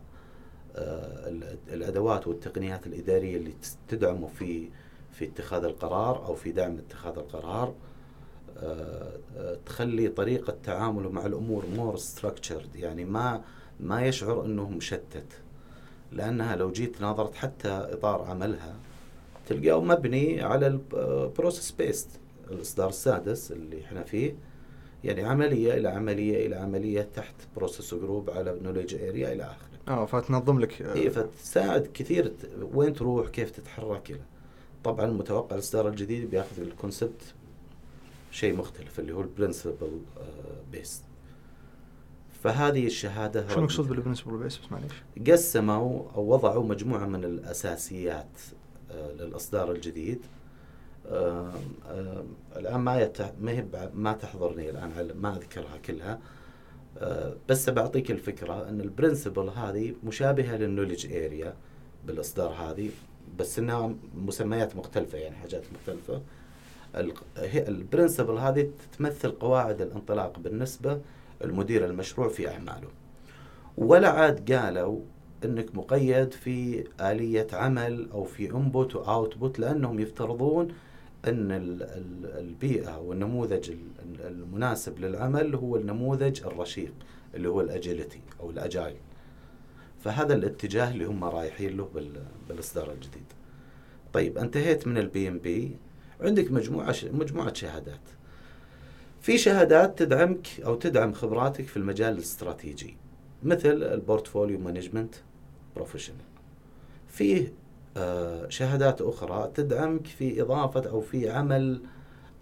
ال- 0.75 1.57
الأدوات 1.73 2.27
والتقنيات 2.27 2.87
الإدارية 2.87 3.37
اللي 3.37 3.53
تدعمه 3.87 4.27
في 4.27 4.69
في 5.11 5.25
اتخاذ 5.25 5.63
القرار 5.63 6.25
أو 6.25 6.35
في 6.35 6.51
دعم 6.51 6.77
اتخاذ 6.77 7.17
القرار. 7.17 7.73
تخلي 9.65 10.07
طريقة 10.07 10.57
تعامله 10.63 11.09
مع 11.09 11.25
الأمور 11.25 11.65
more 11.75 11.97
structured 11.97 12.75
يعني 12.75 13.05
ما 13.05 13.41
ما 13.79 14.01
يشعر 14.05 14.45
إنه 14.45 14.69
مشتت. 14.69 15.41
لأنها 16.11 16.55
لو 16.55 16.71
جيت 16.71 17.01
ناظرت 17.01 17.35
حتى 17.35 17.69
إطار 17.69 18.21
عملها 18.21 18.75
تلقاه 19.47 19.81
مبني 19.81 20.41
على 20.41 20.67
ال 20.67 20.80
process 20.80 21.71
based 21.71 22.09
الإصدار 22.51 22.89
السادس 22.89 23.51
اللي 23.51 23.83
إحنا 23.85 24.03
فيه. 24.03 24.35
يعني 25.03 25.23
عملية 25.23 25.73
إلى 25.73 25.87
عملية 25.89 26.45
إلى 26.47 26.55
عملية 26.55 27.01
تحت 27.15 27.35
process 27.55 27.93
group 27.93 28.29
على 28.29 28.59
knowledge 28.61 28.95
area 28.95 29.33
إلى 29.33 29.43
آخره. 29.43 29.67
آه 29.87 30.05
فتنظم 30.05 30.59
لك 30.59 30.81
اي 30.81 30.93
إيه، 30.93 31.09
فتساعد 31.09 31.87
كثير 31.93 32.33
وين 32.73 32.93
تروح 32.93 33.27
كيف 33.29 33.51
تتحرك 33.51 34.11
إلى 34.11 34.19
طبعا 34.83 35.05
متوقع 35.05 35.55
الإصدار 35.55 35.87
الجديد 35.87 36.29
بياخذ 36.29 36.61
ال 36.61 36.68
concept 36.68 37.21
شيء 38.31 38.55
مختلف 38.55 38.99
اللي 38.99 39.13
هو 39.13 39.21
ال 39.21 39.29
principle 39.29 39.99
based 40.71 41.03
فهذه 42.43 42.85
الشهادة 42.85 43.47
شو 43.47 43.57
المقصود 43.59 43.87
بال 43.87 43.96
principle 43.96 44.37
based 44.37 44.57
بس 44.57 44.71
معليش. 44.71 44.91
قسموا 45.31 46.01
أو 46.15 46.33
وضعوا 46.33 46.63
مجموعة 46.63 47.05
من 47.05 47.23
الأساسيات 47.23 48.39
آه، 48.91 49.11
للإصدار 49.11 49.71
الجديد. 49.71 50.19
آم، 51.11 51.51
آم، 51.91 52.25
الآن 52.55 52.79
ما 52.79 53.01
يت... 53.01 53.17
ما 53.41 53.51
هي 53.51 53.65
ما 53.93 54.13
تحضرني 54.13 54.69
الآن 54.69 55.11
ما 55.21 55.35
أذكرها 55.37 55.77
كلها. 55.85 56.19
آه، 56.97 57.33
بس 57.49 57.69
بعطيك 57.69 58.11
الفكرة 58.11 58.69
إن 58.69 58.81
ال 58.81 58.88
principle 58.88 59.49
هذه 59.49 59.93
مشابهة 60.03 60.55
لل 60.57 60.66
knowledge 60.66 61.05
area 61.13 61.53
بالإصدار 62.05 62.51
هذه 62.51 62.89
بس 63.39 63.59
إنها 63.59 63.95
مسميات 64.15 64.75
مختلفة 64.75 65.17
يعني 65.17 65.35
حاجات 65.35 65.63
مختلفة. 65.73 66.21
ال 67.45 67.54
principle 67.54 68.37
هذه 68.37 68.69
تمثل 68.97 69.31
قواعد 69.31 69.81
الانطلاق 69.81 70.39
بالنسبة 70.39 71.01
المدير 71.43 71.85
المشروع 71.85 72.27
في 72.29 72.49
أعماله. 72.49 72.87
ولا 73.77 74.09
عاد 74.09 74.51
قالوا 74.51 74.99
إنك 75.45 75.75
مقيد 75.75 76.31
في 76.33 76.83
آلية 77.01 77.47
عمل 77.53 78.09
أو 78.11 78.23
في 78.23 78.51
input 78.51 78.95
و 78.95 79.04
output 79.04 79.59
لأنهم 79.59 79.99
يفترضون 79.99 80.67
إن 81.27 81.51
ال- 81.51 81.83
ال- 81.83 82.37
البيئة 82.39 82.97
والنموذج 82.97 83.69
ال- 83.71 84.21
المناسب 84.27 84.99
للعمل 84.99 85.55
هو 85.55 85.75
النموذج 85.75 86.43
الرشيق 86.43 86.93
اللي 87.35 87.49
هو 87.49 87.61
ال 87.61 87.68
agility 87.68 88.19
أو 88.39 88.49
ال 88.49 88.57
agile 88.57 88.97
فهذا 89.99 90.33
الاتجاه 90.33 90.91
اللي 90.91 91.05
هم 91.05 91.23
رايحين 91.23 91.77
له 91.77 91.89
بال- 91.95 92.23
بالإصدار 92.49 92.91
الجديد. 92.91 93.23
طيب 94.13 94.37
انتهيت 94.37 94.87
من 94.87 94.97
ال 94.97 95.27
PMP 95.27 95.75
عندك 96.21 96.51
مجموعة 96.51 96.91
ش- 96.91 97.05
مجموعة 97.05 97.53
شهادات. 97.53 97.99
في 99.21 99.37
شهادات 99.37 99.99
تدعمك 99.99 100.47
أو 100.65 100.75
تدعم 100.75 101.13
خبراتك 101.13 101.65
في 101.65 101.77
المجال 101.77 102.13
الاستراتيجي 102.13 102.97
مثل 103.43 103.83
ال 103.83 103.91
Portfolio 103.91 104.59
Management 104.59 105.15
Professional. 105.75 106.17
فيه 107.07 107.53
آه، 107.97 108.49
شهادات 108.49 109.01
أخرى 109.01 109.51
تدعمك 109.55 110.07
في 110.07 110.41
إضافة 110.41 110.89
أو 110.89 111.01
في 111.01 111.29
عمل 111.29 111.81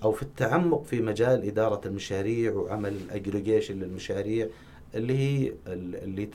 أو 0.03 0.12
في 0.12 0.24
التعمق 0.24 0.84
في 0.84 1.01
مجال 1.01 1.44
إدارة 1.48 1.88
المشاريع 1.88 2.53
وعمل 2.53 2.94
الاجريجيشن 2.94 3.79
للمشاريع 3.79 4.48
اللي 4.96 5.17
هي 5.17 5.48
ال- 5.67 5.96
اللي 5.96 6.29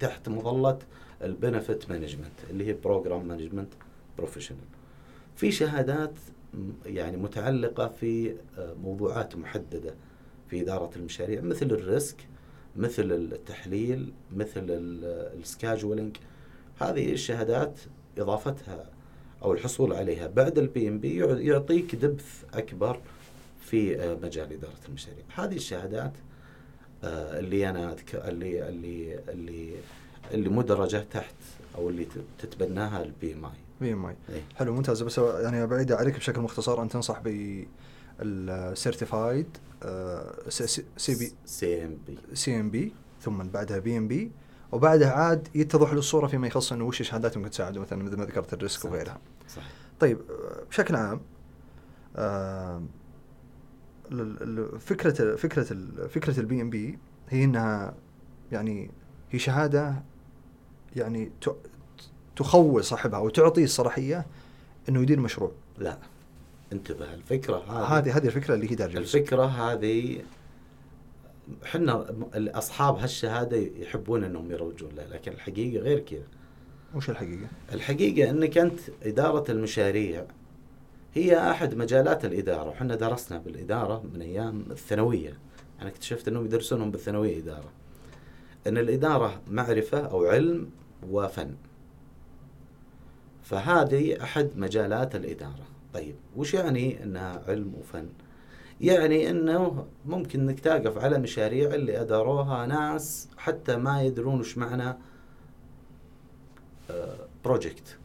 تحت 0.00 0.28
مظلة 0.28 0.78
ال 1.22 1.30
benefit 1.30 1.90
management 1.90 2.32
اللي 2.50 2.66
هي 2.66 2.72
Program 2.72 3.28
Management 3.28 3.72
Professional 4.18 4.60
في 5.36 5.52
شهادات 5.52 6.12
يعني 6.86 7.16
متعلقة 7.16 7.88
في 7.88 8.34
آه، 8.58 8.74
موضوعات 8.82 9.36
محددة 9.36 9.94
في 10.48 10.60
إدارة 10.62 10.90
المشاريع 10.96 11.40
مثل 11.40 11.66
ال 11.66 11.76
risk 11.76 12.16
مثل 12.76 13.12
التحليل 13.12 14.12
مثل 14.36 14.64
ال 15.38 15.44
scheduling. 15.44 16.16
هذه 16.78 17.12
الشهادات 17.12 17.80
إضافتها 18.18 18.90
أو 19.42 19.52
الحصول 19.52 19.92
عليها 19.92 20.26
بعد 20.26 20.58
ال 20.58 20.88
PMP 20.88 21.16
يعطيك 21.46 21.94
depth 21.94 22.44
أكبر 22.54 23.00
في 23.60 24.00
آه، 24.00 24.14
مجال 24.22 24.52
إدارة 24.52 24.72
المشاريع. 24.88 25.24
هذه 25.34 25.56
الشهادات 25.56 26.12
آه، 27.04 27.38
اللي 27.40 27.70
أنا 27.70 27.96
أذك- 27.96 28.14
اللي 28.26 28.68
اللي 28.68 29.18
اللي 29.28 29.72
اللي 30.34 30.48
مدرجة 30.48 31.04
تحت 31.10 31.34
أو 31.74 31.88
اللي 31.88 32.06
تتبناها 32.38 33.02
البي 33.02 33.32
ام 33.32 33.44
اي 33.44 33.50
بي 33.80 33.92
ام 33.92 34.06
اي. 34.06 34.16
حلو 34.56 34.74
ممتاز 34.74 35.02
بس 35.02 35.18
يعني 35.18 35.66
بعيد 35.66 35.92
عليك 35.92 36.16
بشكل 36.16 36.40
مختصر 36.40 36.82
ان 36.82 36.88
تنصح 36.88 37.22
بالسيرتيفايد 38.20 39.56
سي 40.96 41.14
بي 41.14 41.32
سي 41.46 41.84
ام 41.84 41.98
بي 42.06 42.18
سي 42.34 42.60
ام 42.60 42.70
بي 42.70 42.92
ثم 43.22 43.38
بعدها 43.42 43.78
PMP 43.78 44.30
وبعدها 44.72 45.10
عاد 45.10 45.48
يتضح 45.54 45.92
له 45.92 45.98
الصورة 45.98 46.26
فيما 46.26 46.46
يخص 46.46 46.72
إنه 46.72 46.84
وش 46.84 47.00
الشهادات 47.00 47.36
ممكن 47.36 47.50
تساعده 47.50 47.80
مثلا 47.80 48.02
مثل 48.02 48.16
ما 48.16 48.24
ذكرت 48.24 48.52
ال 48.52 48.57
risk. 48.57 48.84
وغيرها. 48.84 49.18
صح 49.48 49.62
طيب 50.00 50.18
آه، 50.30 50.64
بشكل 50.70 50.96
عام 50.96 51.20
آه، 52.16 52.82
فكرة 54.78 55.36
فكرة 55.36 55.62
فكرة 56.08 56.40
ال 56.40 56.62
PMP 56.62 56.98
هي 57.28 57.44
إنها 57.44 57.94
يعني 58.52 58.90
هي 59.30 59.38
شهادة 59.38 60.02
يعني 60.96 61.30
ت- 62.40 62.42
تخول 62.42 62.84
صاحبها 62.84 63.18
أو 63.18 63.28
تعطيه 63.28 63.64
الصلاحية 63.64 64.26
إنه 64.88 65.02
يدير 65.02 65.20
مشروع. 65.20 65.52
لا 65.78 65.98
انتبه 66.72 67.14
الفكرة 67.14 67.56
هذه. 67.56 68.16
هذه 68.16 68.26
الفكرة 68.26 68.54
اللي 68.54 68.70
هي 68.70 68.74
دارجة. 68.74 68.98
الفكرة 68.98 69.44
هذه 69.44 70.18
إحنا 71.64 72.06
اصحاب 72.34 72.96
هالشهادة 72.96 73.56
يحبون 73.56 74.24
إنهم 74.24 74.50
يروجون 74.50 74.90
لها 74.96 75.06
لكن 75.06 75.32
الحقيقة 75.32 75.82
غير 75.82 75.98
كذا. 75.98 76.26
وش 76.94 77.10
الحقيقة؟ 77.10 77.46
الحقيقة 77.72 78.30
إنك 78.30 78.58
أنت 78.58 78.80
إدارة 79.02 79.50
المشاريع 79.50 80.24
هي 81.14 81.50
أحد 81.50 81.74
مجالات 81.74 82.24
الإدارة 82.24 82.68
وحنا 82.68 82.94
درسنا 82.94 83.38
بالإدارة 83.38 84.02
من 84.14 84.22
أيام 84.22 84.64
الثانوية. 84.70 85.38
أنا 85.80 85.88
اكتشفت 85.88 86.28
إنهم 86.28 86.44
يدرسونهم 86.44 86.90
بالثانوية 86.90 87.38
إدارة. 87.38 87.70
إن 88.66 88.78
الإدارة 88.78 89.40
معرفة 89.50 89.98
أو 89.98 90.24
علم 90.26 90.70
وفن. 91.10 91.54
فهذه 93.50 94.22
أحد 94.22 94.50
مجالات 94.56 95.14
الإدارة. 95.14 95.66
طيب 95.94 96.14
وش 96.36 96.54
يعني 96.54 97.02
إنها 97.02 97.42
علم 97.48 97.74
وفن؟ 97.80 98.08
يعني 98.80 99.30
إنه 99.30 99.86
ممكن 100.06 100.40
إنك 100.40 100.60
تقف 100.60 100.98
على 100.98 101.18
مشاريع 101.18 101.74
اللي 101.74 102.00
أداروها 102.00 102.66
ناس 102.66 103.28
حتى 103.38 103.76
ما 103.76 104.02
يدرون 104.02 104.40
وش 104.40 104.58
معنى 104.58 104.96
project 107.44 107.96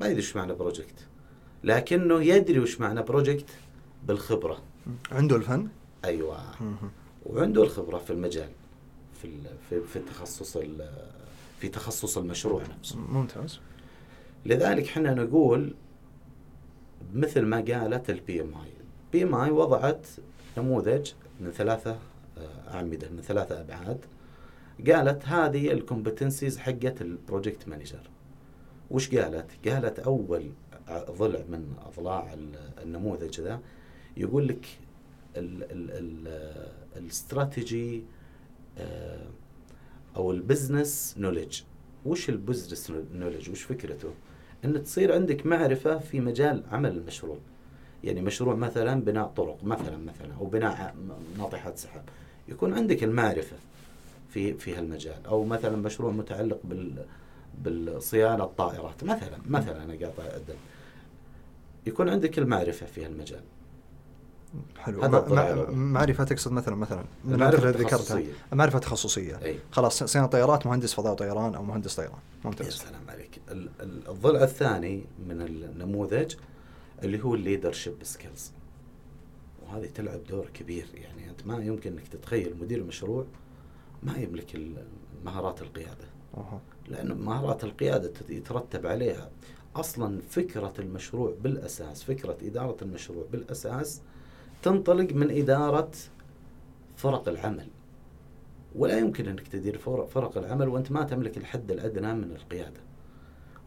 ما 0.00 0.06
يدري 0.06 0.18
وش 0.20 0.36
معنى 0.36 0.52
project 0.54 1.06
لكنه 1.64 2.22
يدري 2.22 2.58
وش 2.58 2.80
معنى 2.80 3.02
بروجكت 3.02 3.46
بالخبرة. 4.06 4.62
عنده 5.12 5.36
الفن؟ 5.36 5.68
أيوه. 6.04 6.38
مهم. 6.60 6.90
وعنده 7.26 7.62
الخبرة 7.62 7.98
في 7.98 8.10
المجال 8.12 8.48
في 9.22 9.28
في 9.70 9.80
في 9.92 9.98
تخصص 9.98 10.56
ال- 10.56 10.90
في 11.58 11.68
تخصص 11.68 12.18
المشروع 12.18 12.62
نفسه. 12.78 12.98
ممتاز. 12.98 13.60
لذلك 14.46 14.84
إحنا 14.88 15.14
نقول 15.14 15.74
مثل 17.14 17.40
ما 17.42 17.56
قالت 17.56 18.10
ال 18.10 18.18
PMI 18.18 18.40
ال 18.42 18.54
PMI 18.54 19.50
وضعت 19.50 20.06
نموذج 20.58 21.12
من 21.40 21.50
ثلاثة 21.50 21.98
آه، 22.38 22.74
أعمدة 22.74 23.08
من 23.08 23.20
ثلاثة 23.22 23.60
أبعاد. 23.60 23.98
قالت 24.86 25.24
هذه 25.28 25.72
ال 25.72 25.79
competencies 25.79 26.58
حقت 26.58 27.02
ال 27.02 27.10
project 27.10 27.68
manager 27.68 28.10
وش 28.90 29.14
قالت؟ 29.14 29.68
قالت 29.68 29.98
أول 29.98 30.50
ع- 30.88 31.04
ضلع 31.10 31.40
من 31.48 31.74
أضلاع 31.86 32.32
ال- 32.32 32.82
النموذج 32.82 33.40
ذا 33.40 33.60
يقول 34.16 34.48
لك 34.48 34.66
ال- 35.36 35.62
ال- 35.72 35.90
ال- 35.90 36.70
الاستراتيجي 36.96 38.02
آه، 38.78 39.26
أو 40.16 40.30
ال 40.30 40.39
business 40.39 41.14
knowledge 41.18 41.60
وش 42.06 42.28
ال 42.28 42.35
business 42.35 42.92
knowledge 43.14 43.50
وش 43.50 43.62
فكرته؟ 43.62 44.08
إن 44.64 44.84
تصير 44.84 45.14
عندك 45.14 45.46
معرفة 45.46 45.98
في 45.98 46.20
مجال 46.20 46.62
عمل 46.72 46.90
المشروع. 46.96 47.38
يعني 48.04 48.20
مشروع 48.20 48.54
مثلا 48.54 49.00
بناء 49.04 49.26
طرق 49.26 49.64
مثلا 49.64 49.96
مثلا 49.96 50.34
أو 50.40 50.46
بناء 50.46 50.94
ناطحات 51.38 51.78
سحاب. 51.78 52.02
يكون 52.48 52.74
عندك 52.74 53.04
المعرفة 53.04 53.56
في 54.28 54.54
في 54.54 54.74
هالمجال. 54.74 55.26
أو 55.26 55.44
مثلا 55.44 55.76
مشروع 55.76 56.12
متعلق 56.12 56.60
بال 56.64 57.04
بالصيانة 57.62 58.44
الطائرات. 58.44 59.04
مثلا 59.04 59.38
مثلا 59.48 59.84
أنا 59.84 59.92
قاطع. 60.06 60.24
يكون 61.86 62.08
عندك 62.08 62.38
المعرفة 62.38 62.86
في 62.86 63.04
هالمجال. 63.04 63.40
حلو. 64.78 65.00
هذا 65.02 65.08
مع- 65.10 65.18
الضلع 65.18 65.42
مع- 65.42 65.50
الأول. 65.50 65.74
معرفة 65.76 66.24
تقصد 66.24 66.52
مثلا 66.52 66.74
مثلا 66.74 67.04
الأمثلة 67.24 67.58
اللي 67.58 67.70
ذكرتها. 67.84 68.78
تخصصية. 68.78 69.38
أي. 69.44 69.58
خلاص 69.72 70.02
صيانة 70.04 70.26
طيارات 70.26 70.66
مهندس 70.66 70.94
فضاء 70.94 71.12
وطيران 71.12 71.54
أو 71.54 71.62
مهندس 71.62 71.94
طيران. 71.96 72.12
يا 72.12 72.44
ممتاز 72.44 72.72
سلام 72.72 73.02
عليك. 73.08 73.40
ال- 73.50 73.70
ال- 73.80 74.08
الضلع 74.08 74.42
الثاني 74.42 75.04
من 75.28 75.42
النموذج 75.42 76.34
اللي 77.02 77.24
هو 77.24 77.34
ال 77.34 77.40
leadership 77.40 77.94
skills 78.02 78.52
وهذه 79.62 79.86
تلعب 79.94 80.24
دور 80.24 80.46
كبير. 80.54 80.86
يعني 80.94 81.30
أنت 81.30 81.46
ما 81.46 81.64
يمكن 81.64 81.92
أنك 81.92 82.08
تتخيل 82.08 82.54
مدير 82.60 82.84
مشروع 82.84 83.24
ما 84.02 84.16
يملك 84.16 84.60
مهارات 85.24 85.62
القيادة. 85.62 86.08
أوه. 86.36 86.60
لأن 86.88 87.12
مهارات 87.20 87.64
القيادة 87.64 88.08
تت- 88.08 88.30
يترتب 88.30 88.86
عليها 88.86 89.30
أصلا 89.76 90.20
فكرة 90.30 90.72
المشروع 90.78 91.34
بالأساس 91.42 92.02
فكرة 92.02 92.36
إدارة 92.42 92.76
المشروع 92.82 93.24
بالأساس 93.32 94.00
تنطلق 94.62 95.12
من 95.12 95.30
إدارة 95.30 95.90
فرق 96.96 97.28
العمل. 97.28 97.68
ولا 98.74 98.98
يمكن 98.98 99.28
أنك 99.28 99.48
تدير 99.48 99.78
فر- 99.78 100.06
فرق 100.06 100.38
العمل 100.38 100.68
وأنت 100.68 100.92
ما 100.92 101.02
تملك 101.02 101.36
الحد 101.36 101.70
الأدنى 101.70 102.14
من 102.14 102.30
القيادة. 102.32 102.80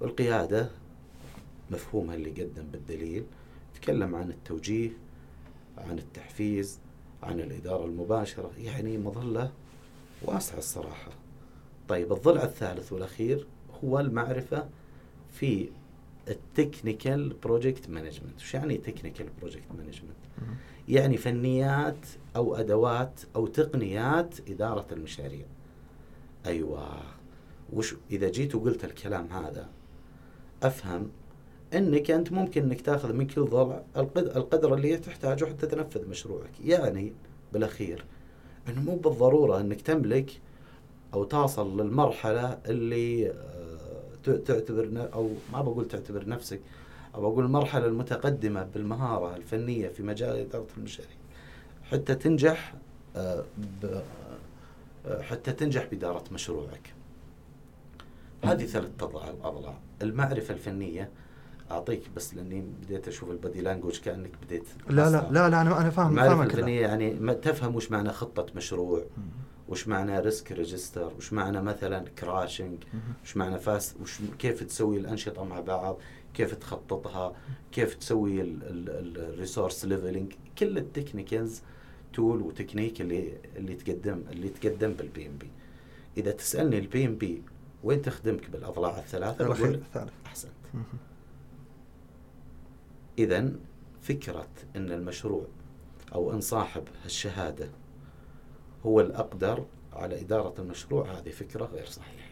والقيادة 0.02 0.70
مفهومها 1.72 2.16
اللي 2.16 2.30
قدم 2.30 2.64
بالدليل. 2.72 3.24
تكلم 3.82 4.16
عن 4.16 4.30
التوجيه 4.30 4.90
عن 5.78 5.98
التحفيز 6.00 6.80
عن 7.24 7.40
الإدارة 7.40 7.86
المباشرة. 7.86 8.52
يعني 8.58 8.98
مظلة 8.98 9.52
واسعة 10.22 10.58
الصراحة. 10.58 11.12
طيب 11.90 12.14
الضلع 12.14 12.44
الثالث 12.44 12.94
والأخير 12.94 13.48
هو 13.84 14.00
المعرفة 14.00 14.70
في 15.32 15.70
ال 16.28 16.38
technical 16.38 17.34
project 17.44 17.90
management 17.90 18.36
وش 18.38 18.54
يعني 18.54 18.78
technical 18.78 19.28
project 19.42 19.72
management. 19.78 20.16
يعني 20.90 21.18
فنيات 21.18 22.06
أو 22.36 22.56
أدوات 22.56 23.20
أو 23.36 23.48
تقنيات 23.48 24.50
إدارة 24.50 24.86
المشاريع. 24.92 25.46
أيوة. 26.46 26.88
وش 27.74 27.96
إذا 28.12 28.30
جيت 28.30 28.56
وقلت 28.56 28.86
الكلام 28.86 29.28
هذا 29.32 29.70
أفهم 30.64 31.10
إنك 31.74 32.12
أنت 32.12 32.32
ممكن 32.32 32.64
إنك 32.64 32.82
تاخذ 32.82 33.14
من 33.14 33.28
كل 33.28 33.46
ضلع 33.46 33.84
القد- 33.98 34.38
القدر 34.38 34.74
اللي 34.74 34.98
تحتاجه 34.98 35.46
حتى 35.46 35.68
تنفذ 35.68 36.08
مشروعك. 36.10 36.52
يعني 36.66 37.14
بالأخير 37.54 38.06
إنه 38.70 38.82
مو 38.82 38.96
بالضرورة 38.96 39.60
إنك 39.60 39.82
تملك 39.82 40.32
أو 41.14 41.24
تصل 41.24 41.82
للمرحلة 41.82 42.60
اللي 42.66 43.30
آه، 43.30 44.36
تعتبر 44.46 45.10
أو 45.14 45.30
ما 45.54 45.62
بقول 45.62 45.88
تعتبر 45.88 46.30
نفسك 46.30 46.60
أو 47.16 47.22
بقول 47.22 47.46
المرحله 47.46 47.86
المتقدمة 47.86 48.64
بالمهارة 48.64 49.36
الفنية 49.36 49.88
في 49.88 50.04
مجال 50.04 50.38
إدارة 50.38 50.68
المشاريع 50.78 51.16
حتى 51.84 52.16
تنجح 52.16 52.74
آه، 53.16 53.44
آه، 55.06 55.22
حتى 55.22 55.52
تنجح 55.52 55.86
بإدارة 55.86 56.24
مشروعك 56.32 56.94
هذه 58.44 58.66
ثلاث 58.66 58.92
أضلاع 59.02 59.30
الأضلاع 59.30 59.78
المعرفة 60.02 60.54
الفنية 60.54 61.10
أعطيك 61.72 62.04
بس 62.16 62.34
لأني 62.34 62.62
بديت 62.62 63.08
أشوف 63.08 63.32
ال 63.32 63.38
body 63.38 63.62
language 63.62 64.00
كأنك 64.00 64.32
بديت 64.46 64.64
لا 64.90 65.10
لا. 65.10 65.28
لا 65.32 65.50
لا 65.50 65.62
أنا 65.62 65.82
أنا 65.82 65.90
فاهم 65.90 66.10
المعرفة 66.10 66.36
فاهمك 66.36 66.54
الفنية 66.54 66.82
يعني 66.82 67.14
ما 67.14 67.34
تفهم 67.34 67.76
وش 67.76 67.92
معنى 67.92 68.10
خطة 68.10 68.46
مشروع. 68.56 69.04
وش 69.68 69.88
معنى 69.88 70.20
risk 70.20 70.52
register 70.52 71.12
وش 71.18 71.34
معنى 71.34 71.62
مثلا 71.62 72.06
crashing. 72.20 72.84
وش 73.24 73.38
معنى 73.38 73.60
fast 73.60 74.02
وش 74.02 74.20
كيف 74.40 74.64
تسوي 74.64 74.98
الأنشطة 74.98 75.44
مع 75.44 75.60
بعض 75.60 75.98
كيف 76.34 76.56
تخططها 76.56 77.36
كيف 77.72 77.94
تسوي 77.94 78.42
ال 78.42 78.58
resource 78.58 79.86
leveling 79.86 80.34
كل 80.58 80.78
ال 80.78 80.85
technicals 80.85 81.62
tool 82.14 82.42
و 82.42 82.48
technique 82.48 83.02
اللي 83.02 83.38
اللي 83.56 83.76
تقدم 83.76 84.24
اللي 84.32 84.50
تقدم 84.50 84.94
بال 84.94 85.28
PMP 85.28 85.52
إذا 86.18 86.32
تسألني 86.32 86.80
ال 86.80 87.06
PMP 87.06 87.42
وين 87.84 88.02
تخدمك 88.02 88.50
بالأضلاع 88.50 89.00
الثلاثة 89.00 89.46
الاخير 89.46 89.66
بقول 89.66 89.76
الثالث 89.76 90.12
أحسنت. 90.26 90.52
مم. 90.74 90.84
إذا 93.20 93.52
فكرة 94.02 94.50
أن 94.76 94.92
المشروع 94.92 95.46
أو 96.16 96.34
أن 96.34 96.42
صاحب 96.42 96.84
الشهادة 97.06 97.70
هو 98.86 99.02
الأقدر 99.02 99.66
على 99.94 100.22
إدارة 100.22 100.62
المشروع 100.62 101.12
هذه 101.12 101.30
فكرة 101.30 101.66
غير 101.66 101.86
صحيحة. 101.86 102.23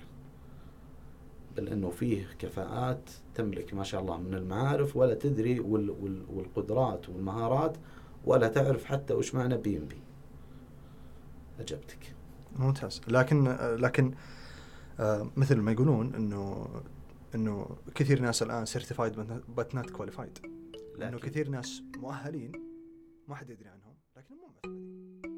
بل 1.58 1.68
أنه 1.68 1.90
فيه 1.90 2.28
كفاءات 2.40 3.10
تملك 3.36 3.74
ما 3.74 3.84
شاء 3.84 4.02
الله 4.02 4.18
من 4.18 4.34
المعارف 4.34 4.98
ولا 4.98 5.14
تدري 5.14 5.60
وال 5.60 5.90
وال 5.90 6.26
والقدرات 6.30 7.10
والمهارات 7.10 7.78
ولا 8.26 8.48
تعرف 8.48 8.86
حتى 8.86 9.14
وش 9.14 9.36
معنى 9.36 9.58
PMP 9.58 10.02
أجبتك. 11.60 12.16
ممتاز. 12.56 13.02
لكن 13.08 13.48
لكن 13.80 14.14
آه، 15.00 15.32
مثل 15.38 15.56
ما 15.56 15.72
يقولون 15.72 16.16
إنه 16.16 16.68
إنه 17.36 17.78
كثير 17.96 18.22
ناس 18.22 18.44
الآن 18.44 18.66
certified 18.66 19.14
but 19.58 19.76
not 19.76 19.90
qualified 19.90 20.38
لأنه 20.98 21.20
كثير 21.20 21.50
ناس 21.50 21.82
مؤهلين 21.98 22.52
ما 23.28 23.36
حد 23.36 23.50
يدري 23.50 23.70
عنهم 23.70 23.96
لكن 24.18 24.36
مو 24.36 24.48
معتمدين 24.48 25.31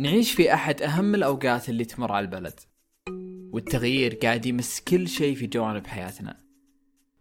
نعيش 0.00 0.32
في 0.32 0.54
أحد 0.54 0.82
أهم 0.82 1.14
الأوقات 1.14 1.68
اللي 1.68 1.84
تمر 1.84 2.12
على 2.12 2.24
البلد. 2.24 2.60
والتغيير 3.52 4.14
قاعد 4.14 4.46
يمس 4.46 4.80
كل 4.80 5.08
شيء 5.08 5.34
في 5.34 5.46
جوانب 5.46 5.86
حياتنا. 5.86 6.40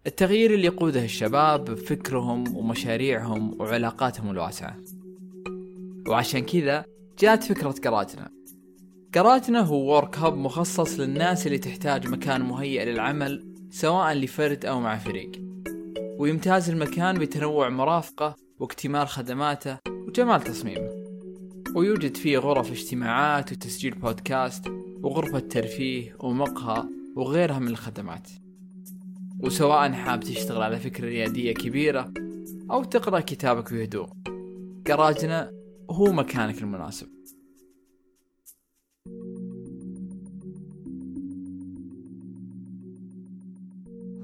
التغيير 0.08 0.54
اللي 0.54 0.66
يقوده 0.66 1.04
الشباب 1.04 1.66
بفكرهم 1.66 2.56
ومشاريعهم 2.58 3.62
وعلاقاتهم 3.62 4.32
الواسعة. 4.32 4.78
وعشان 6.08 6.40
كذا 6.40 6.86
جات 7.20 7.44
فكرة 7.44 7.76
قراتنا. 7.84 8.32
قراتنا 9.16 9.60
هو 9.60 9.96
ورك 9.96 10.18
هاب 10.18 10.38
مخصص 10.38 11.00
للناس 11.00 11.48
اللي 11.48 11.58
تحتاج 11.58 12.08
مكان 12.08 12.42
مهيئ 12.42 12.86
للعمل 12.86 13.56
سواء 13.72 14.14
لفرد 14.14 14.66
أو 14.66 14.80
مع 14.80 14.98
فريق. 14.98 15.32
ويمتاز 16.18 16.70
المكان 16.70 17.20
بتنوع 17.20 17.70
مرافقه 17.70 18.36
واكتمال 18.60 19.08
خدماته 19.08 19.78
وجمال 19.88 20.42
تصميمه. 20.42 21.03
ويوجد 21.76 22.18
فيه 22.18 22.38
غرف 22.38 22.72
اجتماعات 22.72 23.52
وتسجيل 23.52 23.94
بودكاست 23.94 24.68
وغرفة 25.04 25.40
ترفيه 25.40 26.16
ومقهى 26.20 26.84
وغيرها 27.16 27.60
من 27.60 27.68
الخدمات. 27.68 28.30
وسواء 29.40 29.92
حاب 29.92 30.20
تشتغل 30.20 30.62
على 30.62 30.80
فكرة 30.80 31.06
ريادية 31.06 31.54
كبيرة 31.54 32.14
أو 32.72 32.84
تقرأ 32.84 33.20
كتابك 33.20 33.74
بهدوء 33.74 34.08
جراجنا 34.88 35.52
هو 35.92 36.12
مكانك 36.12 36.62
المناسب. 36.62 37.08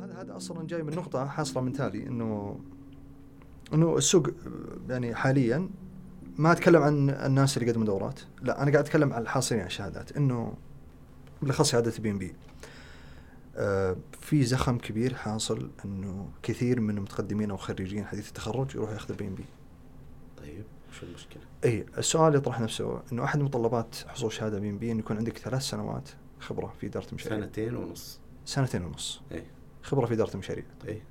هذا 0.02 0.22
هذا 0.22 0.36
أصلا 0.36 0.68
جاي 0.68 0.84
من 0.84 0.96
نقطة 0.96 1.26
حاصلة 1.26 1.64
من 1.64 1.74
تالي 1.74 2.08
انه 2.08 2.60
إنه 3.74 3.98
السوق 3.98 4.28
يعني 4.90 5.16
حاليا 5.16 5.70
ما 6.40 6.52
أتكلم 6.52 6.82
عن 6.82 7.10
الناس 7.10 7.58
اللي 7.58 7.68
يقدموا 7.68 7.86
دورات 7.86 8.20
لا 8.42 8.62
أنا 8.62 8.72
قاعد 8.72 8.86
أتكلم 8.86 9.14
عن 9.14 9.22
الحاصلين 9.22 9.62
على 9.62 9.68
الشهادات. 9.68 10.18
إنه 10.18 10.54
بالأخص 11.42 11.72
شهادة 11.72 11.94
PMP 12.00 12.36
في 14.22 14.44
زخم 14.44 14.78
كبير 14.78 15.14
حاصل 15.14 15.70
إنه 15.86 16.30
كثير 16.44 16.80
من 16.80 16.98
المتقدمين 16.98 17.52
أو 17.52 17.58
خريجين 17.58 18.06
حديث 18.06 18.28
التخرج 18.28 18.76
يروحوا 18.76 18.94
ياخذوا 18.94 19.18
PMP 19.18 19.46
طيب 20.38 20.64
وش 20.92 21.04
المشكلة؟ 21.04 21.42
اي 21.66 21.86
السؤال 21.98 22.36
يطرح 22.36 22.60
نفسه. 22.60 23.02
إنه 23.12 23.24
أحد 23.24 23.40
متطلبات 23.40 23.96
حصول 24.08 24.32
شهادة 24.32 24.60
PMP 24.60 24.92
إنه 24.92 25.00
يكون 25.00 25.18
عندك 25.18 25.38
ثلاث 25.38 25.62
سنوات 25.62 26.10
خبرة 26.40 26.74
في 26.80 26.88
إدارة 26.88 27.08
المشاريع. 27.10 27.40
سنتين 27.40 27.76
ونص. 27.76 28.20
سنتين 28.46 28.86
ونص. 28.86 29.22
إيه. 29.32 29.46
خبرة 29.84 30.06
في 30.06 30.14
إدارة 30.14 30.34
المشاريع. 30.34 30.64
إيه. 30.88 31.02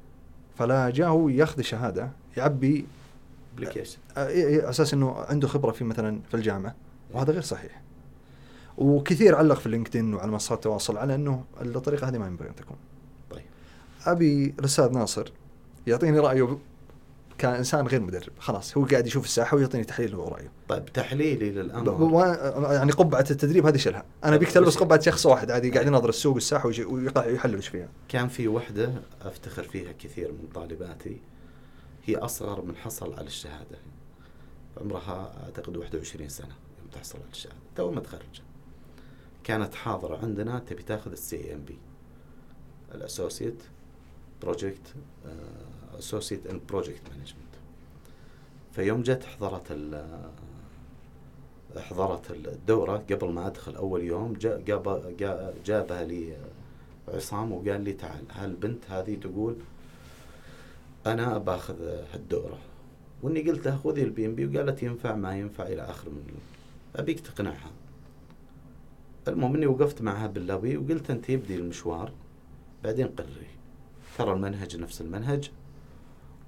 فلا 0.58 0.90
جاء 0.90 1.08
هو 1.08 1.28
ياخذ 1.28 1.58
الشهاده 1.58 2.10
يعبي 2.36 2.86
application 3.58 3.98
آه، 4.16 4.26
إيه- 4.26 4.30
إيه، 4.30 4.70
أساس 4.70 4.94
إنه 4.94 5.14
عنده 5.14 5.48
خبرة 5.48 5.72
في 5.72 5.84
مثلا 5.84 6.20
في 6.28 6.34
الجامعة 6.34 6.74
وهذا 7.12 7.32
غير 7.32 7.42
صحيح. 7.42 7.82
وكثير 8.78 9.34
علق 9.34 9.58
في 9.58 9.68
لينكدين 9.68 10.14
وعلى 10.14 10.30
منصات 10.30 10.58
التواصل 10.58 10.96
على 10.96 11.14
إنه 11.14 11.44
الطريقة 11.62 12.08
هذه 12.08 12.18
ما 12.18 12.26
ينبغي 12.26 12.48
أن 12.48 12.54
تكون. 12.54 12.76
طيب. 13.30 13.42
أبي 14.06 14.54
الاستاذ 14.58 14.90
ناصر 14.90 15.32
يعطيني 15.86 16.18
رأيه 16.18 16.58
كإنسان 17.38 17.86
غير 17.86 18.00
مدرب. 18.00 18.32
خلاص 18.38 18.76
هو 18.76 18.84
قاعد 18.84 19.06
يشوف 19.06 19.24
الساحة 19.24 19.56
ويعطيني 19.56 19.84
تحليل 19.84 20.14
ورايه 20.14 20.50
طيب 20.68 20.86
تحليلي 20.86 21.50
للأمر. 21.50 22.24
يعني 22.74 22.92
قبعة 22.92 23.24
التدريب 23.30 23.66
هذه 23.66 23.76
شيلها. 23.76 24.04
أنا 24.24 24.36
أبيك 24.36 24.52
تلبس 24.52 24.76
قبعة 24.76 25.00
شخص 25.00 25.26
واحد 25.26 25.50
عادي 25.50 25.70
قاعد 25.70 25.86
يناظر 25.86 26.08
السوق 26.08 26.34
والساحة 26.34 26.66
ويحلل 26.66 27.54
إيش 27.54 27.68
فيها. 27.68 27.88
كان 28.08 28.28
في 28.28 28.48
وحدة 28.48 28.92
أفتخر 29.22 29.62
فيها 29.62 29.92
كثير 29.92 30.32
من 30.32 30.48
طالباتي. 30.54 31.20
هي 32.08 32.16
أصغر 32.16 32.62
من 32.62 32.76
حصل 32.76 33.14
على 33.14 33.26
الشهادة. 33.26 33.78
عمرها 34.80 35.44
أعتقد 35.44 35.76
21 35.76 36.28
سنة 36.28 36.54
يوم 36.78 36.88
تحصل 36.92 37.18
على 37.18 37.30
الشهادة. 37.30 37.56
تو 37.76 37.90
متخرجة 37.90 38.42
كانت 39.44 39.74
حاضرة 39.74 40.16
عندنا 40.16 40.58
تبي 40.58 40.82
تاخذ 40.82 41.10
ال 41.10 41.54
CAPM 41.54 41.64
ال 41.64 41.78
associate 42.94 43.62
project 44.42 44.94
associate 45.98 46.46
in 46.46 46.60
project 46.68 47.02
management. 47.10 47.48
فيوم 48.72 49.02
جت 49.02 49.24
حضرت 49.24 49.66
ال 49.70 50.04
حضرت 51.76 52.30
الدورة. 52.30 52.96
قبل 53.10 53.28
ما 53.32 53.46
أدخل 53.46 53.74
أول 53.76 54.02
يوم 54.02 54.32
جا- 54.32 54.58
جابها 55.64 56.04
لي 56.04 56.36
عصام 57.08 57.52
وقال 57.52 57.80
لي 57.80 57.92
تعال 57.92 58.24
هالبنت 58.30 58.90
هذه 58.90 59.14
تقول 59.14 59.56
أنا 61.08 61.38
باخذ 61.38 61.82
هالدورة. 62.14 62.58
وإني 63.22 63.50
قلت 63.50 63.66
لها 63.66 63.76
خذي 63.76 64.02
ال 64.02 64.26
PMP 64.26 64.46
وقالت 64.46 64.82
ينفع 64.82 65.14
ما 65.16 65.36
ينفع 65.36 65.66
إلى 65.66 65.82
آخره 65.82 66.22
أبيك 66.96 67.20
تقنعها. 67.20 67.70
المهم 69.28 69.54
إني 69.54 69.66
وقفت 69.66 70.02
معها 70.02 70.26
باللوبي 70.26 70.76
وقلت 70.76 71.10
أنت 71.10 71.30
ابدي 71.30 71.56
المشوار 71.56 72.12
بعدين 72.84 73.06
قرري. 73.06 73.46
ترى 74.18 74.32
المنهج 74.32 74.76
نفس 74.76 75.00
المنهج 75.00 75.50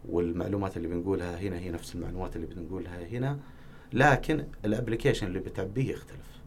والمعلومات 0.09 0.77
اللي 0.77 0.89
بنقولها 0.89 1.39
هنا 1.39 1.59
هي 1.59 1.71
نفس 1.71 1.95
المعلومات 1.95 2.37
اللي 2.37 2.47
بنقولها 2.47 3.07
هنا 3.07 3.39
لكن 3.93 4.45
ال 4.65 4.70
application 4.70 5.27
اللي 5.27 5.39
بتعبيه 5.39 5.91
يختلف. 5.91 6.41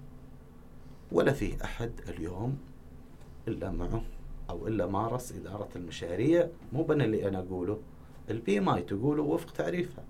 ولا 1.11 1.33
في 1.33 1.63
أحد 1.63 1.91
اليوم 2.09 2.57
إلا 3.47 3.71
معه 3.71 4.03
أو 4.49 4.67
إلا 4.67 4.87
مارس 4.87 5.31
إدارة 5.31 5.69
المشاريع 5.75 6.47
مو 6.73 6.83
بنا 6.83 7.05
اللي 7.05 7.27
أنا 7.27 7.39
أقوله 7.39 7.79
ال 8.29 8.57
PMI 8.57 8.81
تقوله 8.81 9.23
وفق 9.23 9.51
تعريفها. 9.51 10.03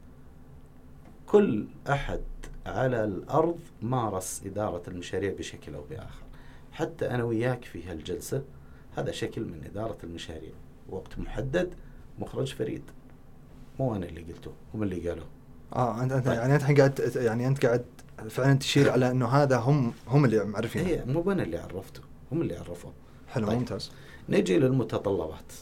كل 1.26 1.66
أحد 1.90 2.22
على 2.66 3.04
الأرض 3.04 3.60
مارس 3.82 4.42
إدارة 4.46 4.84
المشاريع 4.88 5.34
بشكل 5.34 5.76
أو 5.76 5.84
بآخر. 5.90 6.24
حتى 6.72 7.10
أنا 7.10 7.24
وياك 7.24 7.66
في 7.66 7.84
هالجلسة 7.84 8.44
هذا 8.98 9.12
شكل 9.12 9.42
من 9.42 9.64
إدارة 9.66 9.98
المشاريع. 10.04 10.52
وقت 10.90 11.20
محدد 11.20 11.74
مخرج 12.20 12.54
فريد. 12.54 12.84
مو 13.80 13.96
أنا 13.96 14.06
اللي 14.06 14.22
قلته 14.22 14.52
هم 14.74 14.84
اللي 14.84 15.10
قالوا. 15.10 15.26
آه 15.76 16.04
انت 16.04 16.12
أنت 16.12 16.26
طيب. 16.26 16.38
يعني 16.38 16.56
أنت 16.56 16.80
قاعد 16.80 17.12
يعني 17.16 17.48
أنت 17.48 17.66
قاعد 17.66 17.86
فعلا 18.30 18.54
تشير 18.54 18.90
على 18.90 19.12
إنه 19.12 19.28
هذا 19.28 19.58
هم 19.58 19.94
هم 20.08 20.26
اللي 20.26 20.46
معرفين 20.46 20.86
هي 20.86 21.06
مو 21.06 21.32
أنا 21.32 21.44
اللي 21.44 21.58
عرفته 21.58 22.02
هم 22.32 22.42
اللي 22.42 22.58
عرفوا. 22.58 22.92
حلو 23.28 23.48
طيب. 23.48 23.58
ممتاز. 23.58 23.92
نجي 24.30 24.60
للمتطلبات. 24.60 25.54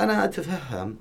أنا 0.00 0.24
أتفهم 0.24 0.96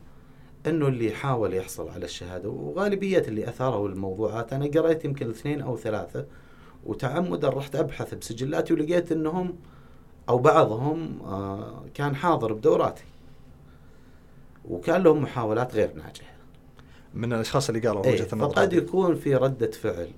إنه 0.67 0.88
اللي 0.88 1.12
حاول 1.12 1.54
يحصل 1.54 1.89
على 1.89 2.06
الشهادة 2.06 2.50
وغالبية 2.50 3.19
اللي 3.28 3.50
اثاروا 3.50 3.89
الموضوعات 3.89 4.54
أنا 4.54 4.65
قريت 4.65 5.06
يمكن 5.06 5.30
اثنين 5.30 5.62
أو 5.62 5.78
ثلاثة 5.78 6.26
وتعمدا 6.86 7.50
رحت 7.50 7.76
أبحث 7.76 8.13
بسجلاتي 8.13 8.74
ولقيت 8.74 9.12
إنهم 9.12 9.56
أو 10.30 10.38
بعضهم 10.38 11.19
آه 11.26 11.86
كان 11.93 12.15
حاضر 12.15 12.54
بدوراتي 12.54 13.04
وكان 14.69 15.04
لهم 15.04 15.21
محاولات 15.21 15.76
غير 15.76 15.93
ناجحة 15.93 16.32
من 17.13 17.34
الأشخاص 17.34 17.69
اللي 17.69 17.88
قالوا 17.88 18.06
إيه 18.06 18.12
وجهة 18.13 18.28
النظر 18.34 18.56
فقد. 18.56 18.74
يكون 18.74 19.15
في 19.15 19.36
ردة 19.36 19.71
فعل 19.71 20.12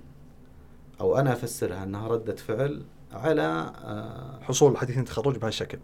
أو 1.00 1.16
أنا 1.18 1.32
أفسرها 1.32 1.82
أنها 1.84 2.08
ردة 2.08 2.36
فعل 2.36 2.82
على 3.12 3.72
آه 3.84 4.38
حصول 4.42 4.76
حديث 4.76 4.98
تخرج 4.98 5.36
بهالشكل 5.38 5.78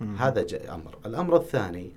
مم. 0.00 0.16
هذا 0.16 0.42
جاء 0.42 0.74
أمر 0.74 0.98
الأمر 1.06 1.36
الثاني 1.36 1.90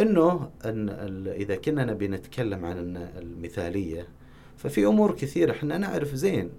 أنه 0.00 0.50
أن 0.64 0.88
ال- 0.88 1.28
إذا 1.28 1.56
كنا 1.56 1.84
نبي 1.84 2.08
نتكلم 2.08 2.64
عن 2.64 2.96
المثالية 2.96 4.08
ففي 4.56 4.86
أمور 4.86 5.14
كثيرة 5.16 5.52
إحنا 5.52 5.78
نعرف 5.78 6.14
زين 6.14 6.50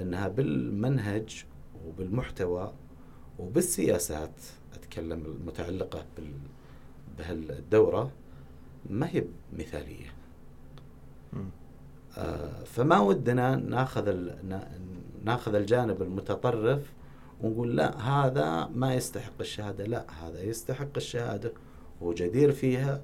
أنها 0.00 0.28
بالمنهج 0.28 1.44
وبالمحتوى 1.86 2.72
وبالسياسات 3.38 4.30
أتكلم 4.74 5.22
المتعلقة 5.26 6.04
بال 6.16 6.32
بهالدورة 7.18 8.10
ما 8.90 9.08
هي 9.10 9.24
مثالية 9.58 10.12
مم. 11.32 11.48
آه، 12.18 12.64
فما 12.64 13.00
ودنا 13.00 13.56
ناخذ 13.56 14.30
ناخذ 15.24 15.54
الجانب 15.54 16.02
المتطرف 16.02 16.92
ونقول 17.42 17.76
لا 17.76 18.00
هذا 18.00 18.66
ما 18.74 18.94
يستحق 18.94 19.32
الشهادة 19.40 19.84
لا 19.84 20.04
هذا 20.22 20.42
يستحق 20.42 20.88
الشهادة 20.96 21.52
وجدير 22.00 22.52
فيها 22.52 23.00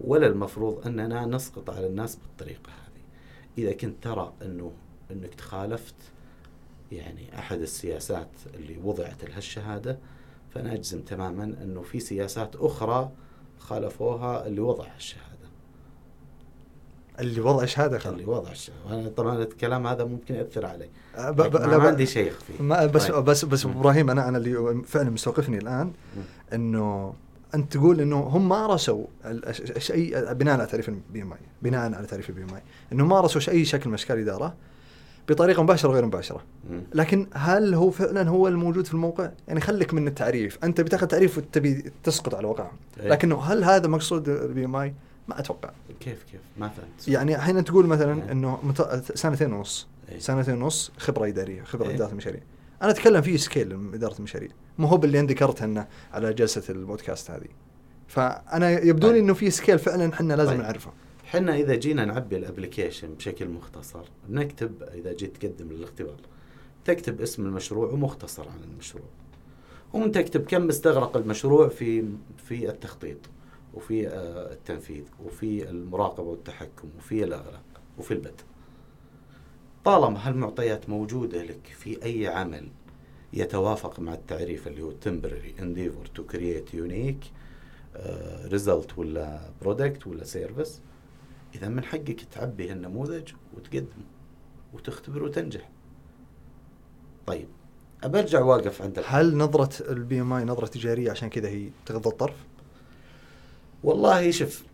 ولا 0.00 0.26
المفروض 0.26 0.86
أننا 0.86 1.26
نسقط 1.26 1.70
على 1.70 1.86
الناس 1.86 2.16
بالطريقة 2.16 2.70
هذه 2.70 3.02
إذا 3.58 3.72
كنت 3.72 3.94
ترى 4.04 4.32
أنه 4.42 4.72
أنك 5.10 5.34
تخالفت 5.34 5.94
يعني 6.92 7.38
أحد 7.38 7.60
السياسات 7.60 8.28
اللي 8.54 8.78
وضعت 8.84 9.24
لها 9.24 9.38
الشهادة 9.38 9.98
فأنا 10.54 10.74
أجزم 10.74 11.00
تماما 11.00 11.44
أنه 11.44 11.82
في 11.82 12.00
سياسات 12.00 12.56
أخرى 12.56 13.10
خالفوها 13.58 14.46
اللي 14.46 14.60
وضع 14.60 14.86
الشهادة 14.96 15.30
اللي 17.20 17.40
وضع 17.40 17.64
شهاده 17.64 17.96
اللي 17.96 18.00
خلي 18.10 18.24
وضع 18.24 18.50
الشهادة 18.50 19.08
طبعا 19.08 19.42
الكلام 19.42 19.86
هذا 19.86 20.04
ممكن 20.04 20.34
يأثر 20.34 20.66
علي 20.66 20.88
أه، 21.16 21.30
ب- 21.30 21.36
ب- 21.36 21.56
ما 21.56 21.78
ب- 21.78 21.80
عندي 21.80 22.06
شيء 22.06 22.30
فيه 22.32 22.62
ما 22.62 22.86
بس 22.86 23.06
طيب. 23.06 23.24
بس 23.24 23.44
بس. 23.44 23.66
إبراهيم 23.66 24.10
أنا 24.10 24.28
أنا 24.28 24.38
اللي 24.38 24.82
فعلا 24.84 25.10
مستوقفني 25.10 25.58
الآن. 25.58 25.92
إنه 26.52 27.14
انت 27.54 27.72
تقول 27.72 28.00
إنه 28.00 28.20
هم 28.20 28.48
مارسوا 28.48 29.04
شيء 29.78 30.32
بناء 30.32 30.54
على 30.54 30.66
تعريف 30.66 30.88
ال 30.88 31.22
PMI 31.22 31.38
بناء 31.62 31.94
على 31.94 32.06
تعريف 32.06 32.30
ال 32.30 32.42
PMI 32.42 32.62
إنه 32.92 33.06
مارسوا 33.06 33.52
اي 33.52 33.64
شكل 33.64 33.88
من 33.88 33.94
أشكال 33.94 34.16
الاداره 34.16 34.54
بطريقة 35.28 35.62
مباشرة 35.62 35.88
وغير 35.88 36.06
مباشرة. 36.06 36.42
لكن 36.94 37.26
هل 37.32 37.74
هو 37.74 37.90
فعلا 37.90 38.28
هو 38.28 38.48
الموجود 38.48 38.86
في 38.86 38.94
الموقع؟ 38.94 39.30
يعني 39.48 39.60
خليك 39.60 39.94
من 39.94 40.08
التعريف، 40.08 40.58
أنت 40.64 40.80
بتاخذ 40.80 41.06
تعريف 41.06 41.38
وتبي 41.38 41.92
تسقط 42.02 42.34
على 42.34 42.46
واقعهم، 42.46 42.76
إيه. 43.00 43.08
لكنه 43.08 43.40
هل 43.40 43.64
هذا 43.64 43.88
مقصود 43.88 44.28
ال 44.28 44.64
PMI؟ 44.64 44.94
ما 45.28 45.40
أتوقع. 45.40 45.70
كيف 46.00 46.22
كيف 46.22 46.40
ما 46.58 46.68
فهمت 46.68 47.08
يعني 47.08 47.36
الحين 47.36 47.64
تقول 47.64 47.86
مثلا 47.86 48.24
إيه. 48.24 48.32
إنه 48.32 48.58
مت... 48.62 48.82
سنتين 49.14 49.52
ونص 49.52 49.86
إيه. 50.12 50.18
سنتين 50.18 50.62
ونص 50.62 50.92
خبرة 50.98 51.28
إدارية، 51.28 51.62
خبرة. 51.62 51.90
إدارة 51.90 52.10
المشاريع. 52.10 52.40
أنا 52.82 52.90
أتكلم 52.90 53.22
في 53.22 53.38
scale 53.38 53.94
إدارة 53.94 54.18
المشاريع، 54.18 54.50
مو 54.80 54.86
هو 54.86 54.96
باللي 54.96 55.20
انت 55.20 55.30
ذكرتها 55.30 55.64
انه 55.64 55.86
على 56.12 56.32
جلسة 56.32 56.62
البودكاست 56.68 57.30
هذه. 57.30 57.48
فأنا 58.08 58.70
يبدو 58.70 59.06
لي 59.06 59.12
طيب. 59.12 59.22
إنه 59.22 59.34
في 59.34 59.50
scale 59.50 59.78
فعلا 59.78 60.12
إحنا 60.12 60.34
لازم 60.34 60.50
طيب. 60.50 60.60
نعرفه. 60.60 60.92
إحنا 61.24 61.56
إذا 61.56 61.74
جينا 61.74 62.04
نعبي 62.04 62.36
الأبلكيشن 62.36 63.14
بشكل 63.14 63.48
مختصر 63.48 64.04
نكتب 64.28 64.82
إذا 64.82 65.12
جيت 65.12 65.36
تقدم 65.36 65.72
للاختبار 65.72 66.16
تكتب 66.84 67.20
اسم 67.20 67.46
المشروع 67.46 67.90
ومختصر 67.90 68.48
عن 68.48 68.58
المشروع 68.72 69.04
ومن 69.92 70.12
تكتب 70.12 70.44
كم 70.44 70.68
استغرق 70.68 71.16
المشروع 71.16 71.68
في 71.68 72.04
في 72.36 72.70
التخطيط 72.70 73.16
وفي 73.74 74.08
آه، 74.08 74.52
التنفيذ 74.52 75.04
وفي 75.24 75.70
المراقبة 75.70 76.28
والتحكم 76.28 76.88
وفي 76.98 77.24
الاغلاق 77.24 77.64
وفي 77.98 78.14
البدء 78.14 78.44
طالما 79.84 80.28
هالمعطيات 80.28 80.88
موجودة 80.88 81.42
لك 81.42 81.66
في 81.78 82.04
أي 82.04 82.26
عمل 82.26 82.68
يتوافق 83.32 84.00
مع 84.00 84.14
التعريف 84.14 84.66
اللي 84.66 84.82
هو 84.82 84.90
temporary 84.90 85.60
endeavor 85.60 86.18
to 86.18 86.34
create 86.34 86.74
unique 86.74 87.26
آه، 87.96 88.48
result 88.48 88.98
ولا 88.98 89.40
product 89.62 90.06
ولا 90.06 90.24
service 90.24 90.80
إذا 91.54 91.68
من 91.68 91.84
حقك 91.84 92.20
تعبي 92.32 92.70
هالنموذج 92.70 93.32
وتقدمه 93.56 94.04
وتختبر 94.72 95.22
وتنجح 95.22 95.70
طيب 97.26 97.48
ابرجع 98.04 98.40
واقف 98.40 98.82
عند 98.82 98.98
الحل. 98.98 99.16
هل 99.16 99.36
نظرة 99.36 99.92
ال 99.92 100.20
PMI 100.20 100.44
نظرة 100.44 100.66
تجارية 100.66 101.10
عشان 101.10 101.28
كذا 101.28 101.48
هي 101.48 101.70
تغض 101.86 102.06
الطرف؟ 102.06 102.44
والله 103.84 104.30
شوف 104.30 104.64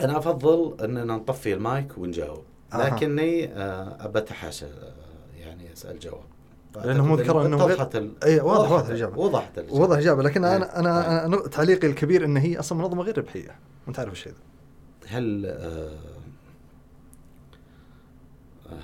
أنا 0.00 0.18
أفضل 0.18 0.76
أننا 0.84 1.16
نطفي 1.16 1.54
المايك 1.54 1.98
ونجاوب. 1.98 2.44
لكني 2.74 3.52
أبى 4.04 4.18
أتحاشى 4.18 4.66
آه، 4.66 4.92
يعني 5.36 5.72
أسأل 5.72 5.98
جواب 5.98 6.35
لأنه 6.84 7.04
هم 7.04 7.14
ذكروا 7.14 7.42
غير- 7.42 7.54
وضحت 7.72 7.96
ال... 7.96 8.12
أي، 8.24 8.40
واضح- 8.40 8.70
واضح 8.70 8.86
الإجابة. 8.88 9.18
وضحت 9.18 9.58
الإجابة. 9.58 9.80
وضح 9.80 9.96
إجابة 9.98 10.22
لكن 10.22 10.44
إيه. 10.44 10.56
أنا 10.56 10.78
أنا, 10.78 11.26
أنا 11.26 11.36
تعليقي 11.48 11.86
الكبير 11.88 12.24
ان 12.24 12.36
هي 12.36 12.58
أصلا 12.58 12.78
منظمة 12.78 13.02
غير 13.02 13.18
ربحية 13.18 13.58
وانت 13.86 13.98
عارف 13.98 14.12
الشيء 14.12 14.32
ذا 14.32 14.38
هل 15.18 15.46
آه، 15.46 15.90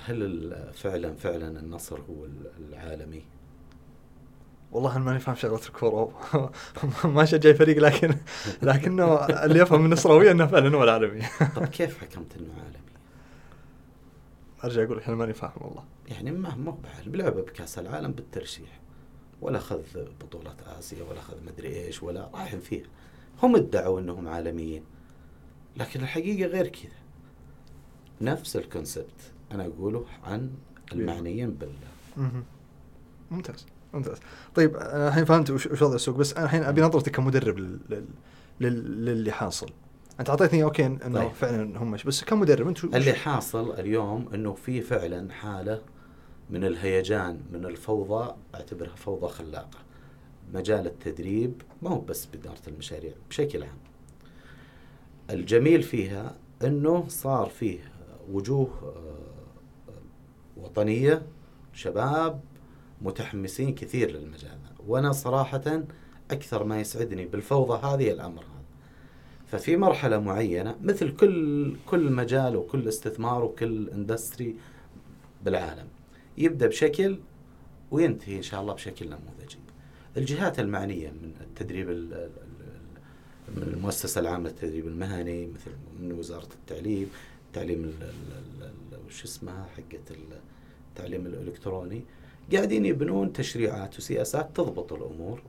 هل 0.05 0.55
فعلا 0.73 1.13
فعلا 1.15 1.59
النصر 1.59 1.99
هو 2.09 2.25
ال- 2.25 2.51
العالمي؟ 2.69 3.21
والله 4.71 4.95
أنا 4.95 5.05
ماني 5.05 5.19
فاهم 5.19 5.35
شغلة 5.35 5.59
الكورة 5.67 6.11
ما 7.03 7.25
شجع 7.25 7.53
فريق 7.53 7.77
لكن 7.77 8.15
لكنه 8.61 9.15
اللي 9.15 9.59
يفهم 9.59 9.79
من 9.79 9.85
النصراوية 9.85 10.31
إنه 10.31 10.47
فعلا 10.47 10.77
هو 10.77 10.83
العالمي 10.83 11.21
طب 11.55 11.65
كيف 11.65 11.97
حكمت 12.01 12.35
إنه 12.39 12.53
عالمي؟ 12.57 12.92
أرجع 14.63 14.83
أقول 14.83 14.97
لك 14.97 15.07
أنا 15.07 15.15
ماني 15.15 15.33
فاهم 15.33 15.61
والله. 15.61 15.83
يعني 16.07 16.31
ما 16.31 16.55
ما 16.55 16.77
بلعبة 17.05 17.41
بكأس 17.41 17.79
العالم 17.79 18.11
بالترشيح. 18.11 18.79
ولا 19.41 19.57
أخذ 19.57 19.81
بطولة 20.21 20.55
آسيا 20.65 21.03
ولا 21.03 21.19
أخذ 21.19 21.43
مدري 21.45 21.85
إيش 21.85 22.03
ولا 22.03 22.29
رايحين 22.33 22.59
فيها. 22.59 22.85
هم 23.43 23.55
ادعوا 23.55 23.99
إنهم 23.99 24.27
عالميين. 24.27 24.83
لكن 25.77 26.01
الحقيقة 26.01 26.47
غير 26.47 26.67
كذا. 26.67 26.91
نفس 28.21 28.55
ال 28.55 28.64
concept 28.64 29.31
أنا 29.51 29.65
أقوله 29.65 30.05
عن 30.23 30.51
المعنيين 30.93 31.51
بال 31.51 31.73
مهم. 32.17 32.43
ممتاز 33.31 33.65
ممتاز. 33.93 34.17
طيب 34.55 34.75
أنا 34.75 35.07
الحين 35.07 35.25
فهمت 35.25 35.51
وش 35.51 35.81
وضع 35.81 35.95
السوق 35.95 36.15
بس 36.17 36.33
أنا 36.33 36.45
الحين 36.45 36.63
أبي 36.63 36.81
نظرتك 36.81 37.15
كمدرب 37.15 37.57
لل... 37.57 37.79
لل... 37.89 38.05
لل... 38.59 39.05
للي 39.05 39.31
حاصل. 39.31 39.69
أنت 40.19 40.29
أعطيتني 40.29 40.63
okay 40.63 40.85
إنه 40.85 41.19
طيب. 41.19 41.31
فعلا 41.31 41.77
هم 41.77 41.95
بس 42.05 42.23
كمدرب 42.23 42.67
انت 42.67 42.83
اللي 42.83 43.13
حاصل 43.13 43.71
اليوم 43.79 44.29
إنه 44.33 44.53
في 44.53 44.81
فعلا 44.81 45.31
حالة 45.31 45.81
من 46.49 46.63
الهيجان 46.63 47.39
من 47.51 47.65
الفوضى 47.65 48.35
أعتبرها 48.55 48.95
فوضى 48.95 49.27
خلاقة. 49.27 49.79
مجال 50.53 50.87
التدريب 50.87 51.61
ما 51.81 51.89
هو 51.89 51.99
بس 51.99 52.25
بإدارة 52.25 52.61
المشاريع 52.67 53.13
بشكل 53.29 53.63
عام. 53.63 53.77
الجميل 55.29 55.83
فيها 55.83 56.35
إنه 56.63 57.05
صار 57.07 57.49
فيه 57.49 57.79
وجوه 58.31 58.69
آه، 58.83 59.93
وطنية 60.57 61.21
شباب 61.73 62.41
متحمسين 63.01 63.75
كثير 63.75 64.11
للمجال 64.11 64.57
وأنا 64.87 65.11
صراحة 65.11 65.83
أكثر 66.31 66.63
ما 66.63 66.79
يسعدني 66.79 67.25
بالفوضى 67.25 67.87
هذه 67.87 68.11
الأمر. 68.11 68.43
هذا 68.43 68.52
ففي 69.53 69.77
مرحلة 69.77 70.19
معينة 70.19 70.75
مثل 70.83 71.15
كل 71.15 71.75
كل 71.85 72.11
مجال 72.11 72.55
وكل 72.55 72.87
استثمار 72.87 73.43
وكل 73.43 73.89
اندستري 73.89 74.55
بالعالم. 75.45 75.87
يبدأ 76.37 76.67
بشكل 76.67 77.19
وينتهي 77.91 78.37
إن 78.37 78.41
شاء 78.41 78.61
الله 78.61 78.73
بشكل 78.73 79.05
نموذجي. 79.05 79.57
الجهات 80.17 80.59
المعنية 80.59 81.09
من 81.09 81.33
التدريب 81.41 81.89
من 81.89 83.63
المؤسسة 83.63 84.21
العامة 84.21 84.49
للتدريب 84.49 84.87
المهني 84.87 85.47
مثل 85.47 85.71
من 85.99 86.11
وزارة 86.11 86.49
التعليم 86.53 87.09
التعليم 87.47 87.93
وش 89.07 89.23
اسمها 89.23 89.65
حقة 89.77 90.15
التعليم 90.91 91.25
الإلكتروني 91.25 92.01
قاعدين 92.53 92.85
يبنون 92.85 93.33
تشريعات 93.33 93.97
وسياسات 93.97 94.49
تضبط 94.55 94.93
الأمور. 94.93 95.41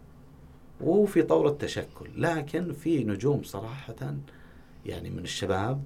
وفي 0.80 1.22
طور 1.22 1.48
التشكل 1.48 2.08
لكن 2.16 2.72
في 2.72 3.04
نجوم 3.04 3.42
صراحة 3.42 4.14
يعني 4.86 5.10
من 5.10 5.18
الشباب 5.18 5.82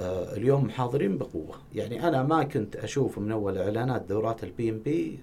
آه 0.00 0.36
اليوم 0.36 0.70
حاضرين 0.70 1.18
بقوة. 1.18 1.56
يعني 1.74 2.08
أنا 2.08 2.22
ما 2.22 2.42
كنت 2.42 2.76
أشوف 2.76 3.18
من 3.18 3.32
أول 3.32 3.58
إعلانات 3.58 4.02
دورات 4.02 4.44
ال 4.44 4.70
PMP 4.70 5.20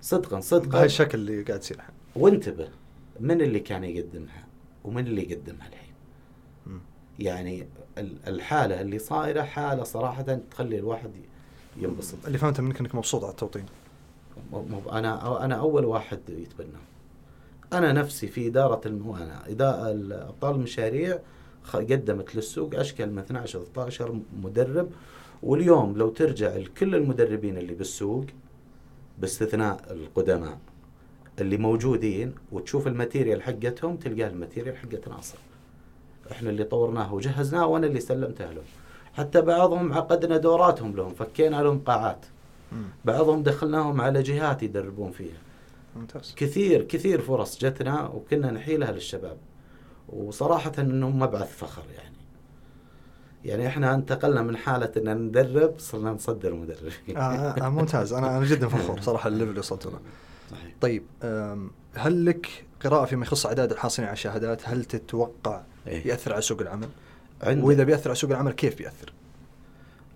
صدقا 0.00 0.40
صدقا. 0.40 0.68
بهاي 0.68 0.84
الشكل 0.86 1.18
اللي 1.18 1.42
قاعد 1.42 1.60
يصير 1.60 1.80
وانتبه 2.16 2.68
من 3.20 3.40
اللي 3.40 3.60
كان 3.60 3.84
يقدمها 3.84 4.46
ومن 4.84 5.06
اللي 5.06 5.30
يقدمها 5.30 5.68
الحين؟ 5.68 5.92
يعني 7.18 7.68
الحالة 8.26 8.80
اللي 8.80 8.98
صايرة 8.98 9.42
حالة 9.42 9.82
صراحة 9.82 10.22
تخلي 10.22 10.78
الواحد 10.78 11.10
ينبسط. 11.76 12.26
اللي 12.26 12.38
فهمته 12.38 12.62
منك 12.62 12.80
إنك 12.80 12.94
مبسوط 12.94 13.24
على 13.24 13.30
التوطين. 13.30 13.66
أنا 14.92 15.44
أنا 15.44 15.54
أول 15.54 15.84
واحد 15.84 16.20
يتبنى 16.28 16.78
أنا 17.72 17.92
نفسي 17.92 18.26
في 18.26 18.46
إدارة 18.46 18.80
الموانا 18.86 19.42
اداره 19.48 19.90
ابطال 20.28 20.54
المشاريع 20.54 21.18
قدمت 21.74 22.34
للسوق 22.36 22.74
أشكال 22.74 23.12
من 23.12 23.18
12 23.18 23.64
13 23.74 24.20
مدرب. 24.42 24.90
واليوم 25.42 25.98
لو 25.98 26.08
ترجع 26.08 26.56
لكل 26.56 26.94
المدربين 26.94 27.58
اللي 27.58 27.74
بالسوق 27.74 28.24
باستثناء 29.18 29.80
القدماء 29.90 30.58
اللي 31.40 31.56
موجودين 31.56 32.34
وتشوف 32.52 32.86
ال 32.86 32.92
material 32.92 33.42
حقتهم 33.42 33.96
تلقاه 33.96 34.28
ال 34.28 34.33
material 34.33 34.76
حقت 34.76 35.08
ناصر. 35.08 35.38
إحنا 36.32 36.50
اللي 36.50 36.64
طورناه 36.64 37.14
وجهزناه 37.14 37.66
وأنا 37.66 37.86
اللي 37.86 38.00
سلمته 38.00 38.52
لهم. 38.52 38.64
حتى 39.14 39.40
بعضهم 39.40 39.92
عقدنا 39.92 40.36
دوراتهم 40.36 40.96
لهم 40.96 41.14
فكينا 41.14 41.62
لهم 41.62 41.78
قاعات. 41.78 42.26
بعضهم 43.04 43.42
دخلناهم 43.42 44.00
على 44.00 44.22
جهات 44.22 44.62
يدربون 44.62 45.10
فيها. 45.10 45.38
ممتاز. 45.96 46.34
كثير 46.36 46.82
كثير 46.82 47.20
فرص 47.20 47.58
جتنا 47.58 48.06
وكنا 48.06 48.50
نحيلها 48.50 48.92
للشباب. 48.92 49.36
وصراحة 50.08 50.72
إنهم 50.78 51.18
مبعث 51.18 51.56
فخر 51.56 51.82
يعني. 51.96 52.16
يعني 53.44 53.66
إحنا 53.66 53.94
انتقلنا 53.94 54.42
من 54.42 54.56
حالة 54.56 54.92
إن 54.96 55.16
ندرب 55.16 55.74
صرنا 55.78 56.10
نصدر 56.10 56.54
مدربين 56.54 57.16
آه, 57.16 57.20
آه, 57.20 57.66
آه 57.66 57.68
ممتاز. 57.68 58.12
أنا 58.12 58.36
أنا 58.38 58.46
جدا 58.46 58.68
فخور 58.68 59.00
صراحة 59.10 59.28
الليفل 59.28 59.48
اللي 59.48 59.60
وصلت 59.60 59.86
له 59.86 60.00
صحيح. 60.50 60.74
طيب 60.80 61.02
هل 61.94 62.26
لك 62.26 62.64
قراءة 62.84 63.04
فيما 63.04 63.26
يخص 63.26 63.46
أعداد 63.46 63.72
الحاصلين 63.72 64.08
على 64.08 64.12
الشهادات؟ 64.14 64.68
هل 64.68 64.84
تتوقع 64.84 65.62
إيه؟ 65.86 66.06
يأثر 66.06 66.32
على 66.32 66.42
سوق 66.42 66.60
العمل؟ 66.60 66.88
عند 67.42 67.64
وإذا 67.64 67.84
بيأثر 67.84 68.10
على 68.10 68.14
سوق 68.14 68.30
العمل 68.30 68.52
كيف 68.52 68.78
بيأثر؟ 68.78 69.12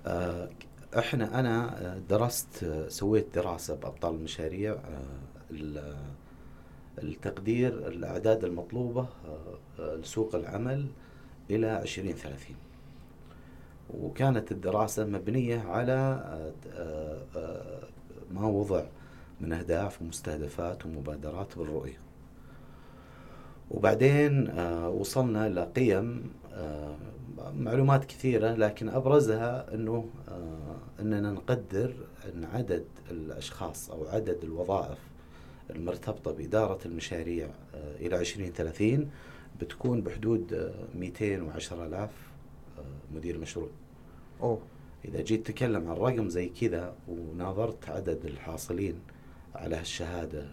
آه 0.07 0.51
إحنا 0.99 1.41
أنا 1.41 2.01
درست 2.09 2.67
سويت 2.89 3.27
دراسة 3.35 3.75
بأبطال 3.75 4.15
المشاريع 4.15 4.73
آه 4.73 5.36
التقدير 7.03 7.89
الأعداد 7.89 8.45
المطلوبة 8.45 9.07
آه 9.79 9.95
لسوق 9.97 10.35
العمل 10.35 10.87
إلى 11.51 11.83
2030 11.83 12.57
وكانت 13.95 14.53
الدراسة 14.53 15.05
مبنية 15.05 15.61
على 15.61 15.93
آه، 16.73 17.19
آه، 17.37 17.83
ما 18.31 18.47
وضع 18.47 18.83
من 19.41 19.53
أهداف 19.53 20.03
ومستهدفات 20.03 20.87
ومبادرات 20.87 21.59
بالرؤية. 21.59 21.99
وبعدين 23.71 24.49
آه 24.49 24.89
وصلنا 24.91 25.49
لقيم 25.49 26.31
آه 26.53 26.97
معلومات 27.55 28.05
كثيرة 28.05 28.55
لكن 28.55 28.89
أبرزها 28.89 29.75
أنه 29.75 30.09
آه 30.29 30.77
أننا 31.01 31.31
نقدر 31.31 31.95
أن 32.35 32.45
عدد 32.45 32.85
الأشخاص 33.11 33.91
أو 33.91 34.09
عدد 34.09 34.39
الوظائف 34.45 34.99
المرتبطة 35.71 36.33
بإدارة 36.33 36.79
المشاريع 36.87 37.47
آه 37.75 37.97
إلى 37.97 38.21
2030 38.21 39.11
بتكون 39.61 40.01
بحدود 40.01 40.53
آه 40.53 40.75
210 40.95 41.87
ألاف 41.87 42.11
آه 42.79 43.15
مدير 43.17 43.39
مشروع. 43.39 43.69
أوه. 44.41 44.61
إذا 45.05 45.21
جيت 45.23 45.47
تتكلم 45.47 45.89
عن 45.89 45.97
رقم 45.97 46.29
زي 46.29 46.49
كذا 46.49 46.95
وناظرت 47.09 47.89
عدد 47.89 48.25
الحاصلين 48.25 48.95
على 49.55 49.77
هالشهادة 49.77 50.47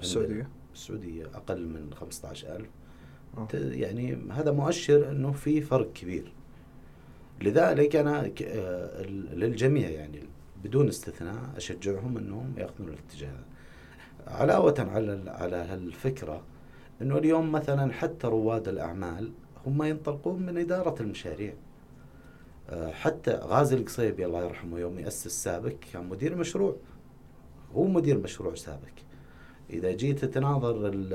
السعودية؟ 0.00 0.48
السعودية 0.74 1.26
أقل 1.34 1.66
من 1.66 1.94
15000 1.94 2.66
أوه. 3.36 3.48
يعني 3.54 4.18
هذا 4.30 4.52
مؤشر 4.52 5.10
أنه 5.10 5.32
في 5.32 5.60
فرق 5.60 5.92
كبير. 5.92 6.32
لذلك 7.42 7.96
أنا 7.96 8.32
آه، 8.42 9.02
للجميع 9.32 9.88
يعني 9.88 10.22
بدون 10.64 10.88
استثناء 10.88 11.50
أشجعهم 11.56 12.16
أنهم 12.16 12.54
يأخذون 12.58 12.88
الاتجاه 12.88 13.38
علاوة 14.26 14.74
على 14.78 15.30
على 15.30 15.56
هالفكرة 15.56 16.42
أنه 17.02 17.18
اليوم 17.18 17.52
مثلا 17.52 17.92
حتى 17.92 18.26
رواد 18.26 18.68
الأعمال 18.68 19.32
هم 19.66 19.82
ينطلقون 19.82 20.42
من 20.42 20.58
إدارة 20.58 21.02
المشاريع. 21.02 21.54
آه، 22.70 22.90
حتى 22.90 23.32
غازي 23.32 23.76
القصيبي 23.76 24.26
الله 24.26 24.44
يرحمه 24.44 24.78
يوم 24.78 24.98
يأسس 24.98 25.44
سابك 25.44 25.76
كان 25.92 26.08
مدير 26.08 26.36
مشروع. 26.36 26.76
هو 27.74 27.84
مدير 27.84 28.18
مشروع 28.18 28.54
سابك 28.54 28.94
إذا 29.70 29.92
جيت 29.92 30.24
تناظر 30.24 30.86
ال 30.86 31.14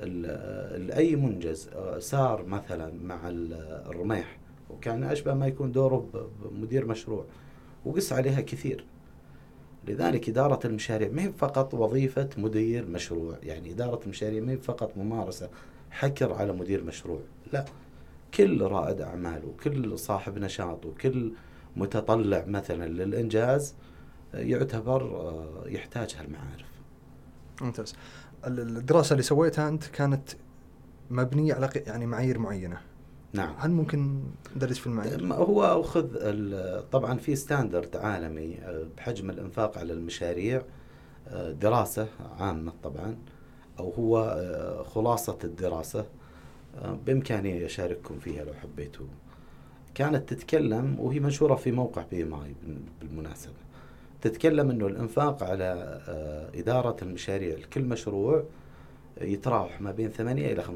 ال 0.00 0.92
أي 0.92 1.16
منجز 1.16 1.68
آه، 1.68 1.98
سار 1.98 2.46
مثلا 2.46 2.92
مع 3.02 3.20
الرميح 3.24 4.38
وكان 4.70 5.04
أشبه 5.04 5.34
ما 5.34 5.46
يكون 5.46 5.72
دوره 5.72 6.28
بمدير 6.44 6.86
مشروع 6.86 7.24
وقس 7.84 8.12
عليها 8.12 8.40
كثير. 8.40 8.84
لذلك 9.88 10.28
إدارة 10.28 10.66
المشاريع 10.66 11.08
ما 11.08 11.22
هي 11.22 11.32
فقط 11.32 11.74
وظيفة 11.74 12.28
مدير 12.38 12.86
مشروع. 12.86 13.36
يعني 13.42 13.72
إدارة 13.72 14.00
المشاريع 14.04 14.42
ما 14.42 14.52
هي 14.52 14.56
فقط 14.56 14.96
ممارسة 14.96 15.48
حكر 15.90 16.32
على 16.32 16.52
مدير 16.52 16.84
مشروع. 16.84 17.20
لا 17.52 17.64
كل 18.34 18.62
رائد 18.62 19.00
أعمال 19.00 19.44
وكل 19.44 19.98
صاحب 19.98 20.38
نشاط 20.38 20.86
وكل 20.86 21.32
متطلع 21.76 22.44
مثلا 22.46 22.88
للإنجاز 22.88 23.74
يعتبر 24.34 25.02
آه، 25.02 25.64
يحتاج 25.66 26.16
هالمعارف. 26.18 26.66
ممتاز. 27.60 27.94
الدراسة 28.46 29.12
اللي 29.12 29.22
سويتها 29.22 29.68
أنت 29.68 29.86
كانت 29.86 30.28
مبنية 31.10 31.54
على 31.54 31.70
يعني 31.74 32.06
معايير 32.06 32.38
معينة. 32.38 32.80
نعم. 33.34 33.54
هل 33.58 33.70
ممكن 33.70 34.22
ندرس 34.56 34.78
في 34.78 34.86
المعايير؟ 34.86 35.34
هو 35.34 35.80
أخذ 35.80 36.06
طبعا 36.90 37.18
في 37.18 37.36
ستاندرد 37.36 37.96
عالمي 37.96 38.58
آه، 38.58 38.86
بحجم 38.96 39.30
الإنفاق 39.30 39.78
على 39.78 39.92
المشاريع 39.92 40.62
آه، 41.28 41.50
دراسة 41.50 42.08
عامة 42.38 42.72
طبعا 42.82 43.16
أو 43.78 43.90
هو 43.90 44.84
خلاصة 44.84 45.38
الدراسة 45.44 46.06
بإمكاني 47.06 47.66
أشارككم 47.66 48.18
فيها 48.18 48.44
لو 48.44 48.54
حبيتوا. 48.54 49.06
كانت 49.94 50.34
تتكلم 50.34 50.96
وهي 51.00 51.20
منشورة 51.20 51.54
في 51.54 51.72
موقع 51.72 52.02
بي 52.10 52.22
ام 52.22 52.34
اي 52.34 52.54
بالمناسبة 53.00 53.52
تتكلم 54.20 54.70
إنه 54.70 54.86
الإنفاق 54.86 55.42
على 55.42 56.00
آه، 56.08 56.50
إدارة 56.60 56.96
المشاريع 57.02 57.56
لكل 57.56 57.82
مشروع 57.84 58.44
يتراوح 59.20 59.80
ما 59.80 59.90
بين 59.90 60.08
8 60.08 60.52
إلى 60.52 60.62
15% 60.62 60.68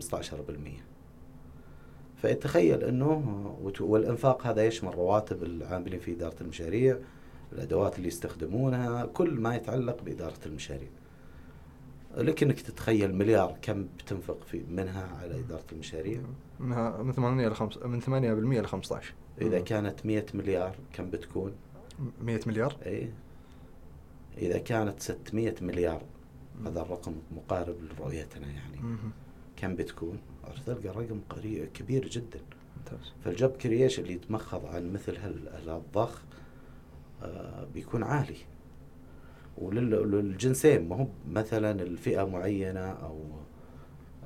فيتخيل 2.23 2.83
إنه 2.83 3.57
والإنفاق 3.81 4.47
هذا 4.47 4.66
يشمل 4.66 4.95
رواتب 4.95 5.43
العاملين 5.43 6.01
في 6.01 6.12
إدارة 6.12 6.37
المشاريع 6.41 6.99
الأدوات 7.53 7.97
اللي 7.97 8.09
يستخدمونها 8.09 9.07
كل 9.07 9.41
ما 9.41 9.57
يتعلق 9.57 10.03
بإدارة 10.03 10.39
المشاريع. 10.47 10.89
لك 12.16 12.43
انك 12.43 12.61
تتخيل 12.61 13.14
مليار 13.14 13.57
كم 13.62 13.87
بتنفق 13.99 14.45
في 14.45 14.62
منها 14.71 15.09
على 15.23 15.41
إدارة 15.41 15.64
المشاريع؟ 15.73 16.21
منها 16.61 17.03
من 17.03 17.12
8 17.12 17.49
ل 17.49 17.55
5 17.55 17.87
من 17.87 18.01
8% 18.01 18.09
ل 18.61 18.66
15 18.66 19.14
إذا 19.41 19.61
كانت 19.61 20.07
100 20.07 20.25
مليار 20.35 20.77
كم 20.93 21.11
بتكون؟ 21.11 21.53
100 22.23 22.41
مليار؟ 22.47 22.77
إي. 22.87 23.11
إذا 24.39 24.59
كانت 24.59 25.01
600 25.01 25.55
مليار 25.62 26.03
هذا 26.66 26.81
الرقم 26.81 27.14
مقارب 27.37 27.77
لرؤيتنا 27.83 28.47
يعني. 28.47 28.99
كم 29.57 29.75
بتكون؟ 29.77 30.19
تلقى 30.66 30.88
رقم 30.88 31.20
كبير 31.74 32.09
جدا. 32.09 32.40
ممتاز. 32.76 33.12
فالجوب 33.24 33.51
كرييشن 33.51 34.03
اللي 34.03 34.14
يتمخض 34.14 34.66
عن 34.66 34.92
مثل 34.92 35.16
هال- 35.16 35.49
هالضخ 35.68 36.22
آه، 37.22 37.66
بيكون 37.74 38.03
عالي. 38.03 38.36
وللجنسين 39.59 40.88
ما 40.88 40.96
هو 40.96 41.07
مثلا 41.28 41.70
الفئة 41.82 42.24
معينة 42.24 42.80
أو 42.80 43.20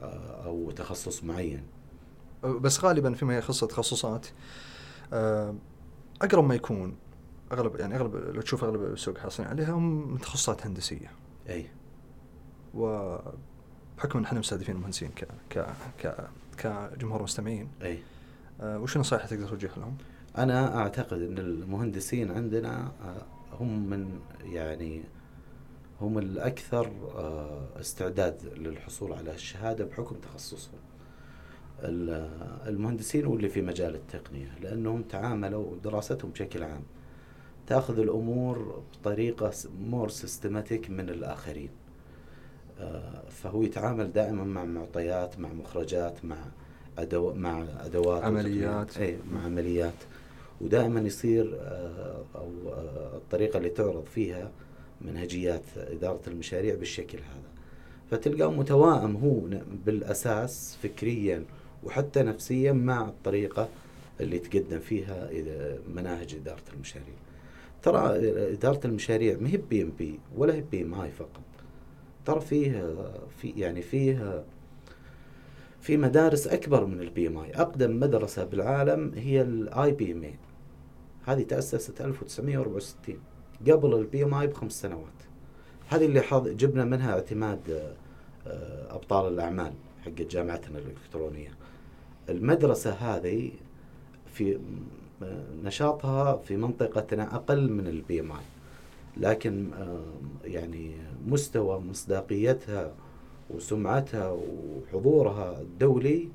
آه، 0.02 0.44
أو 0.44 0.70
تخصص 0.70 1.24
معين. 1.24 1.62
بس 2.44 2.84
غالبا 2.84 3.14
فيما 3.14 3.36
يخص 3.38 3.62
التخصصات 3.62 4.26
آه، 5.12 5.54
أقرب 6.22 6.44
ما 6.44 6.54
يكون 6.54 6.96
اغلب 7.52 7.76
يعني 7.80 7.96
أغلب 7.96 8.14
لو 8.16 8.40
تشوف 8.40 8.64
أغلب 8.64 8.84
السوق 8.84 9.18
حاصلين 9.18 9.48
عليها 9.48 9.70
هم 9.72 10.16
تخصصات 10.16 10.66
هندسية. 10.66 11.10
أي. 11.48 11.66
وبحكم 14.05 14.18
إن 14.18 14.24
إحنا 14.24 14.38
مستهدفين 14.38 14.74
المهندسين 14.76 15.09
ك 15.09 15.28
ك 15.50 15.66
ك 16.03 16.14
كجمهور 16.59 17.22
مستمعين 17.22 17.68
أي. 17.82 17.98
آه، 18.61 18.78
وش 18.78 18.96
النصائح 18.96 19.26
تقدر 19.26 19.48
توجه 19.48 19.70
لهم؟ 19.76 19.96
أنا 20.38 20.76
أعتقد 20.78 21.22
أن 21.22 21.38
المهندسين 21.38 22.30
عندنا 22.30 22.92
آه، 23.05 23.22
هم 23.61 23.86
من 23.90 24.20
يعني 24.44 25.03
هم 26.00 26.18
الأكثر 26.18 26.90
آه، 27.16 27.80
استعداد 27.80 28.44
للحصول 28.57 29.12
على 29.12 29.34
الشهادة 29.34 29.84
بحكم 29.84 30.16
تخصصهم. 30.16 30.80
ال- 31.82 32.30
المهندسين 32.68 33.26
واللي 33.26 33.48
في 33.48 33.62
مجال 33.62 33.94
التقنية 33.94 34.59
لأنهم 34.62 35.03
تعاملوا 35.03 35.76
دراستهم 35.84 36.30
بشكل 36.30 36.62
عام. 36.62 36.82
تأخذ 37.66 37.98
الأمور 37.98 38.82
بطريقة 38.92 39.53
more 39.80 40.08
systematic 40.08 40.90
من 40.90 41.09
الآخرين. 41.11 41.68
آه، 41.68 41.81
فهو 43.30 43.62
يتعامل 43.62 44.12
دائما 44.12 44.44
مع 44.44 44.64
معطيات 44.64 45.40
مع 45.40 45.52
مخرجات 45.52 46.24
مع 46.24 46.36
أدو 46.98 47.32
مع 47.32 47.64
أدوات 47.80 48.22
عمليات. 48.24 48.96
أي 48.98 49.18
مع 49.32 49.44
عمليات. 49.44 49.94
ودائما 50.60 51.00
يصير 51.00 51.58
آه، 51.60 52.24
أو 52.34 52.50
آه، 52.72 53.16
الطريقة 53.16 53.56
اللي 53.56 53.70
تعرض 53.70 54.04
فيها 54.04 54.50
منهجيات 55.00 55.62
إدارة 55.76 56.20
المشاريع 56.26 56.74
بالشكل 56.74 57.18
هذا. 57.18 57.52
فتلقاه 58.10 58.50
متوائم 58.50 59.16
هو 59.16 59.40
بالأساس 59.86 60.78
فكريا 60.82 61.44
وحتى 61.84 62.22
نفسيا 62.22 62.72
مع 62.72 63.08
الطريقة 63.08 63.68
اللي 64.20 64.38
تقدم 64.38 64.80
فيها 64.80 65.30
مناهج 65.94 66.34
إدارة 66.34 66.62
المشاريع. 66.74 67.14
ترى 67.82 67.98
إدارة 68.52 68.86
المشاريع 68.86 69.36
ما 69.40 69.48
هي 69.48 69.56
PMP 69.56 70.20
ولا 70.36 70.54
هي 70.54 70.60
PMI 70.60 71.10
فقط. 71.10 71.40
ترى 72.24 72.40
فيه 72.40 72.94
في 73.38 73.50
يعني 73.50 73.82
فيه 73.82 74.44
في 75.80 75.96
مدارس 75.96 76.46
أكبر 76.46 76.86
من 76.86 77.00
ال 77.00 77.28
PMI 77.28 77.50
أقدم 77.54 78.00
مدرسة 78.00 78.44
بالعالم 78.44 79.12
هي 79.14 79.42
ال 79.42 79.92
IPMA 79.92 80.34
هذه 81.24 81.42
تأسست 81.42 82.00
1964 82.00 83.18
قبل 83.70 83.94
ال 83.94 84.24
PMI 84.24 84.46
بخمس 84.46 84.72
سنوات. 84.72 85.22
هذه 85.88 86.04
اللي 86.04 86.20
حظ 86.20 86.48
جبنا 86.48 86.84
منها 86.84 87.12
اعتماد 87.12 87.92
آه، 88.46 88.94
أبطال 88.94 89.32
الأعمال 89.32 89.72
حق 90.04 90.10
جامعتنا 90.10 90.78
الإلكترونية. 90.78 91.50
المدرسة 92.28 92.90
هذه 92.90 93.50
في 94.34 94.58
نشاطها 95.62 96.36
في 96.36 96.56
منطقتنا 96.56 97.34
أقل 97.34 97.70
من 97.72 97.86
ال 97.86 98.20
PMI 98.20 98.38
لكن 99.16 99.70
يعني 100.44 100.96
مستوى 101.26 101.78
مصداقيتها 101.78 102.92
وسمعتها 103.50 104.30
وحضورها 104.30 105.60
الدولي 105.60 106.28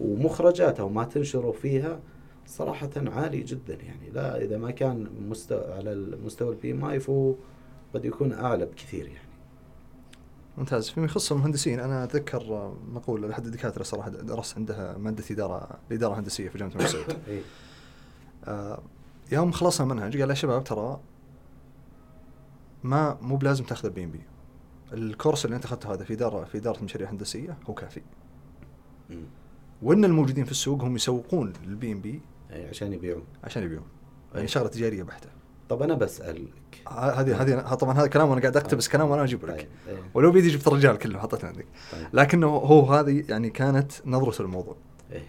ومخرجاتها 0.00 0.82
وما 0.82 1.04
تنشره 1.04 1.52
فيها 1.52 2.00
صراحة 2.46 2.90
عالي 2.96 3.42
جدا. 3.42 3.74
يعني 3.74 4.10
لا 4.10 4.42
إذا 4.42 4.58
ما 4.58 4.70
كان 4.70 5.08
مستوى 5.28 5.72
على 5.72 5.92
المستوى 5.92 6.54
ال 6.54 6.72
PMI 6.72 7.00
فهو 7.00 7.34
قد 7.94 8.04
يكون 8.04 8.32
أعلى 8.32 8.66
بكثير 8.66 9.06
يعني. 9.06 9.28
ممتاز. 10.58 10.88
فيما 10.88 11.06
يخص 11.06 11.32
المهندسين. 11.32 11.80
أنا 11.80 12.04
أتذكر 12.04 12.42
آه، 12.42 12.76
مقولة 12.92 13.28
لاحد 13.28 13.44
الدكاترة 13.46 13.82
صراحة 13.82 14.10
درست 14.10 14.56
عندها 14.56 14.98
مادة 14.98 15.24
إدارة 15.30 15.78
الإدارة 15.90 16.12
الهندسية 16.12 16.48
في 16.48 16.58
جامعة 16.58 16.72
الملك 16.72 16.88
سعود 16.88 17.16
إيه. 17.28 17.42
آه، 18.44 18.82
يوم 19.32 19.52
خلصنا 19.52 19.92
المنهج 19.92 20.20
قال 20.20 20.30
يا 20.30 20.34
شباب 20.34 20.64
ترى 20.64 21.00
ما 22.88 23.18
مو 23.22 23.36
بلازم 23.36 23.64
تاخذ 23.64 23.86
ال 23.86 24.04
PMP 24.04 24.10
ال 24.10 24.20
course 24.92 25.44
اللي 25.44 25.56
أنت 25.56 25.64
أخذته 25.64 25.92
هذا 25.94 26.04
في 26.04 26.12
اداره 26.12 26.44
في 26.44 26.58
إدارة 26.58 26.84
مشاريع 26.84 27.10
هندسية 27.10 27.56
هو 27.70 27.74
كافي 27.74 28.00
مم. 29.10 29.24
وإن 29.82 30.04
الموجودين 30.04 30.44
في 30.44 30.50
السوق 30.50 30.82
هم 30.84 30.96
يسوقون 30.96 31.52
لل 31.66 31.92
PMP 31.92 32.20
عشان 32.50 32.92
يبيعون 32.92 33.24
عشان 33.44 33.62
يبيعون 33.62 33.84
أي. 34.32 34.36
يعني 34.36 34.48
شغلة 34.48 34.68
تجارية 34.68 35.02
بحتة 35.02 35.28
طب 35.68 35.82
أنا 35.82 35.94
بسألك 35.94 36.82
ه- 36.88 36.90
هذه 36.90 37.42
هذه 37.42 37.74
طبعا 37.74 37.94
هذا 37.98 38.06
كلام 38.06 38.28
وأنا 38.28 38.40
قاعد 38.40 38.56
اقتبس 38.56 38.88
كلام 38.88 39.10
وأنا 39.10 39.24
أجيب 39.24 39.44
لك 39.44 39.56
طيب 39.58 39.68
إيه. 39.96 40.02
ولو 40.14 40.30
بيدي 40.32 40.48
جبت 40.48 40.66
الرجال 40.68 40.98
كله 40.98 41.18
حطيته 41.18 41.48
عندك 41.48 41.66
طيب. 41.92 42.06
لكنه 42.12 42.46
هو 42.46 42.92
هذه 42.94 43.24
يعني 43.28 43.50
كانت 43.50 43.92
نظرته 44.06 44.44
للموضوع 44.44 44.76
إيه. 45.12 45.22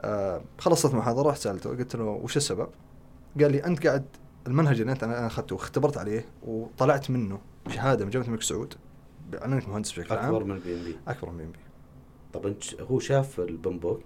آه 0.00 0.40
خلصت 0.58 0.92
المحاضرة 0.92 1.28
رحت 1.30 1.38
سألته 1.40 1.70
قلت 1.70 1.96
له 1.96 2.04
وش 2.04 2.36
السبب؟ 2.36 2.68
قال 3.40 3.52
لي 3.52 3.64
أنت 3.64 3.86
قاعد 3.86 4.04
المنهج 4.48 4.80
اللي 4.80 4.92
أنت 4.92 5.02
أنا 5.02 5.26
أخذته 5.26 5.54
واختبرت 5.54 5.98
عليه 5.98 6.24
وطلعت 6.42 7.10
منه 7.10 7.38
شهاده 7.68 8.04
من 8.04 8.10
جامعة 8.10 8.26
الملك 8.26 8.42
سعود 8.42 8.74
بأنك 9.30 9.68
مهندس 9.68 9.92
بشكل 9.92 10.14
عام 10.14 10.34
أكبر 10.34 10.44
من 10.44 10.56
ال 10.56 10.74
PMP 10.74 10.96
أكبر 11.08 11.30
من 11.30 11.36
PMP 11.36 11.58
طب 12.32 12.46
أنت 12.46 12.62
ش- 12.62 12.74
هو 12.80 12.98
شاف 12.98 13.40
ال 13.40 13.50
PMBOK 13.50 14.02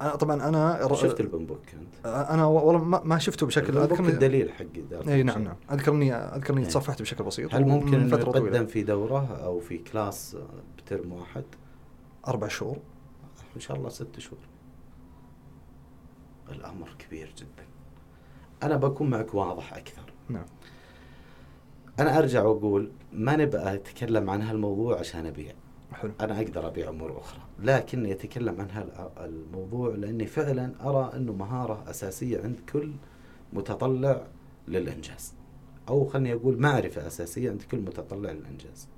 أنا 0.00 0.16
طبعا 0.16 0.48
أنا 0.48 0.94
شفت 0.94 1.20
ال 1.20 1.27
PMBOK 1.27 1.60
أنت 1.72 2.06
أنا 2.06 2.44
والله 2.46 2.84
ما, 2.84 3.18
شفته 3.18 3.46
بشكل 3.46 3.78
اذكر 3.78 4.08
الدليل 4.08 4.52
حق 4.52 4.64
إي 5.08 5.22
نعم. 5.22 5.44
نعم 5.44 5.56
اذكر 5.72 5.92
اني 5.92 6.14
اذكر 6.14 6.52
اني 6.54 6.62
إيه. 6.62 6.68
تصفحت 6.68 7.02
بشكل 7.02 7.24
بسيط 7.24 7.54
هل 7.54 7.64
ممكن 7.64 8.08
فترة 8.08 8.18
يقدم 8.28 8.32
طويله 8.40 8.64
في 8.64 8.82
دورة 8.82 9.26
أو 9.26 9.60
في 9.60 9.78
class 9.78 10.36
بترم 10.78 11.12
واحد؟ 11.12 11.44
أربع 12.28 12.48
شهور 12.48 12.78
إن 13.56 13.60
شاء 13.60 13.76
الله 13.76 13.88
ست 13.88 14.18
شهور. 14.18 14.38
الأمر 16.50 16.88
كبير 16.98 17.34
جدا. 17.38 17.69
أنا 18.62 18.76
بكون 18.76 19.10
معك 19.10 19.34
واضح 19.34 19.74
أكثر. 19.74 20.12
نعم 20.28 20.46
أنا 21.98 22.18
أرجع 22.18 22.42
وأقول 22.42 22.90
ما 23.12 23.36
نبغى 23.36 23.74
أتكلم 23.74 24.30
عن 24.30 24.42
هالموضوع 24.42 24.98
عشان 24.98 25.26
أبيع. 25.26 25.52
حلو 25.92 26.12
أنا 26.20 26.40
أقدر 26.40 26.66
أبيع 26.66 26.88
أمور 26.88 27.18
أخرى، 27.18 27.40
لكني 27.58 28.12
أتكلم 28.12 28.60
عن 28.60 28.90
هالموضوع 29.18 29.94
لأني 29.94 30.26
فعلا 30.26 30.72
أرى 30.80 31.12
أنه 31.16 31.32
مهارة 31.32 31.84
أساسية 31.90 32.42
عند 32.42 32.60
كل 32.72 32.92
متطلع 33.52 34.26
للإنجاز. 34.68 35.34
أو 35.88 36.04
خلني 36.04 36.32
أقول 36.32 36.58
معرفة 36.58 37.06
أساسية 37.06 37.50
عند 37.50 37.62
كل 37.62 37.78
متطلع 37.78 38.30
للإنجاز. 38.30 38.88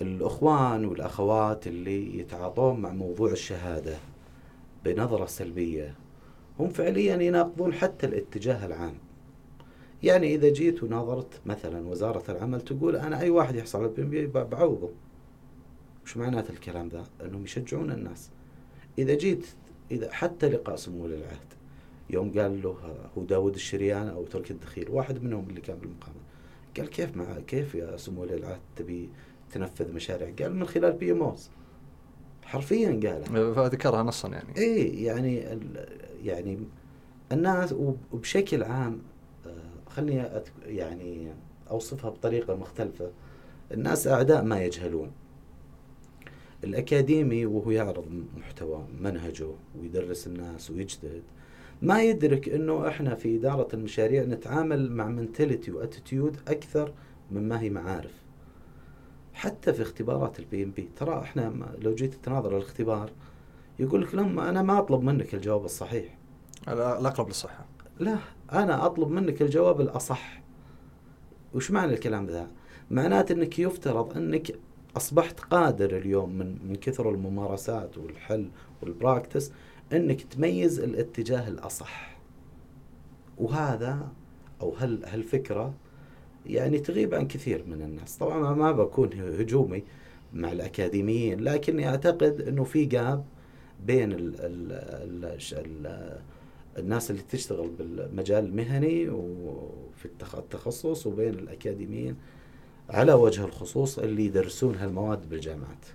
الأخوان 0.00 0.84
والأخوات 0.84 1.66
اللي 1.66 2.18
يتعاطون 2.18 2.80
مع 2.80 2.92
موضوع 2.92 3.30
الشهادة 3.32 3.96
بنظرة 4.84 5.26
سلبية 5.26 5.94
هم 6.58 6.68
فعليا 6.68 7.16
يناقضون 7.16 7.72
حتى 7.72 8.06
الاتجاه 8.06 8.66
العام. 8.66 8.94
يعني 10.02 10.34
إذا 10.34 10.48
جيت 10.48 10.82
وناظرت 10.82 11.40
مثلا 11.46 11.88
وزارة 11.88 12.30
العمل 12.30 12.60
تقول 12.60 12.96
أنا 12.96 13.20
أي 13.20 13.30
واحد 13.30 13.54
يحصل 13.56 13.78
على 13.78 13.88
بي 13.88 14.26
بعوضه. 14.26 14.90
وش 16.04 16.16
معنات 16.16 16.50
الكلام 16.50 16.88
ذا؟ 16.88 17.04
أنهم 17.24 17.44
يشجعون 17.44 17.90
الناس. 17.90 18.30
إذا 18.98 19.14
جيت 19.14 19.46
إذا 19.90 20.12
حتى 20.12 20.48
لقاء 20.48 20.76
سمو 20.76 21.04
ولي 21.04 21.14
العهد 21.14 21.52
يوم 22.10 22.38
قال 22.38 22.62
له 22.62 22.76
هو 23.18 23.24
داود 23.24 23.54
الشريان 23.54 24.08
أو 24.08 24.24
تركي 24.24 24.52
الدخيل 24.52 24.88
واحد 24.90 25.22
منهم 25.22 25.48
اللي 25.48 25.60
كان 25.60 25.76
بالمقامة 25.76 26.16
قال 26.76 26.90
كيف 26.90 27.16
مع 27.16 27.38
كيف 27.46 27.74
يا 27.74 27.96
سمو 27.96 28.22
ولي 28.22 28.34
العهد 28.34 28.60
تبي 28.76 29.08
تنفذ 29.52 29.92
مشاريع؟ 29.92 30.34
قال 30.38 30.56
من 30.56 30.66
خلال 30.66 30.92
بي 30.92 31.12
إم 31.12 31.22
أوز 31.22 31.50
حرفيا 32.52 32.88
قالها. 32.88 33.52
فذكرها 33.54 34.02
نصا 34.02 34.28
يعني. 34.28 34.56
إيه 34.56 35.06
يعني 35.06 35.44
يعني 36.24 36.58
الناس 37.32 37.72
وب- 37.72 37.96
وبشكل 38.12 38.62
عام 38.62 38.98
آه، 39.46 39.50
خلني 39.90 40.22
أت- 40.24 40.66
يعني 40.66 41.32
أوصفها 41.70 42.10
بطريقة 42.10 42.54
مختلفة. 42.56 43.10
الناس 43.72 44.06
أعداء 44.06 44.44
ما 44.44 44.64
يجهلون. 44.64 45.10
الأكاديمي 46.64 47.46
وهو 47.46 47.70
يعرض 47.70 48.04
محتوى 48.36 48.86
منهجه 49.00 49.46
ويدرس 49.80 50.26
الناس 50.26 50.70
ويجتهد. 50.70 51.22
ما 51.82 52.02
يدرك 52.02 52.48
إنه 52.48 52.88
إحنا 52.88 53.14
في 53.14 53.36
إدارة 53.36 53.68
المشاريع 53.74 54.22
نتعامل 54.22 54.92
مع 54.92 55.08
mentality 55.08 55.70
و 55.72 55.79
attitude 55.79 56.36
أكثر 56.48 56.92
مما 57.30 57.60
هي 57.60 57.70
معارف. 57.70 58.21
حتى 59.34 59.72
في 59.72 59.82
اختبارات 59.82 60.38
ال 60.40 60.62
PMP 60.64 60.88
ترى 60.96 61.20
إحنا 61.20 61.52
لو 61.78 61.94
جيت 61.94 62.14
تناظر 62.14 62.56
الاختبار 62.56 63.10
يقول 63.78 64.02
لك 64.02 64.14
لما 64.14 64.48
أنا 64.48 64.62
ما 64.62 64.78
أطلب 64.78 65.02
منك 65.02 65.34
الجواب 65.34 65.64
الصحيح. 65.64 66.18
لا- 66.66 67.00
الاقرب 67.00 67.28
للصحة. 67.28 67.64
لا 68.00 68.18
أنا 68.52 68.86
أطلب 68.86 69.08
منك 69.08 69.42
الجواب 69.42 69.80
الأصح. 69.80 70.42
وش 71.54 71.70
معنى 71.70 71.92
الكلام 71.92 72.26
ذا؟ 72.26 72.50
معناته 72.90 73.32
إنك 73.32 73.58
يفترض 73.58 74.16
إنك 74.16 74.52
أصبحت 74.96 75.40
قادر 75.40 75.96
اليوم 75.96 76.30
من 76.38 76.58
من 76.68 76.74
كثر 76.76 77.10
الممارسات 77.10 77.98
والحل 77.98 78.50
والبراكتس 78.82 79.52
إنك 79.92 80.22
تميز 80.22 80.80
الاتجاه 80.80 81.48
الأصح. 81.48 82.16
وهذا 83.38 84.08
أو 84.60 84.74
هل 84.78 85.04
هالفكرة 85.04 85.74
يعني 86.46 86.78
تغيب 86.78 87.14
عن 87.14 87.28
كثير 87.28 87.64
من 87.66 87.82
الناس. 87.82 88.16
طبعا 88.16 88.54
ما 88.54 88.72
بكون 88.72 89.10
هجومي 89.38 89.82
مع 90.34 90.52
الأكاديميين 90.52 91.40
لكني 91.40 91.88
أعتقد 91.88 92.40
إنه 92.40 92.64
في 92.64 92.84
جاب 92.84 93.24
بين 93.86 94.12
ال 94.12 94.40
ال 94.40 94.72
ال 94.72 95.38
ال 95.52 96.18
الناس 96.78 97.10
اللي 97.10 97.22
تشتغل 97.22 97.70
بالمجال 97.78 98.44
المهني 98.44 99.08
وفي 99.08 100.04
التخصص 100.38 101.06
وبين 101.06 101.34
الأكاديميين 101.34 102.16
على 102.90 103.12
وجه 103.12 103.44
الخصوص 103.44 103.98
اللي 103.98 104.24
يدرسون 104.24 104.74
هالمواد 104.74 105.28
بالجامعات. 105.28 105.86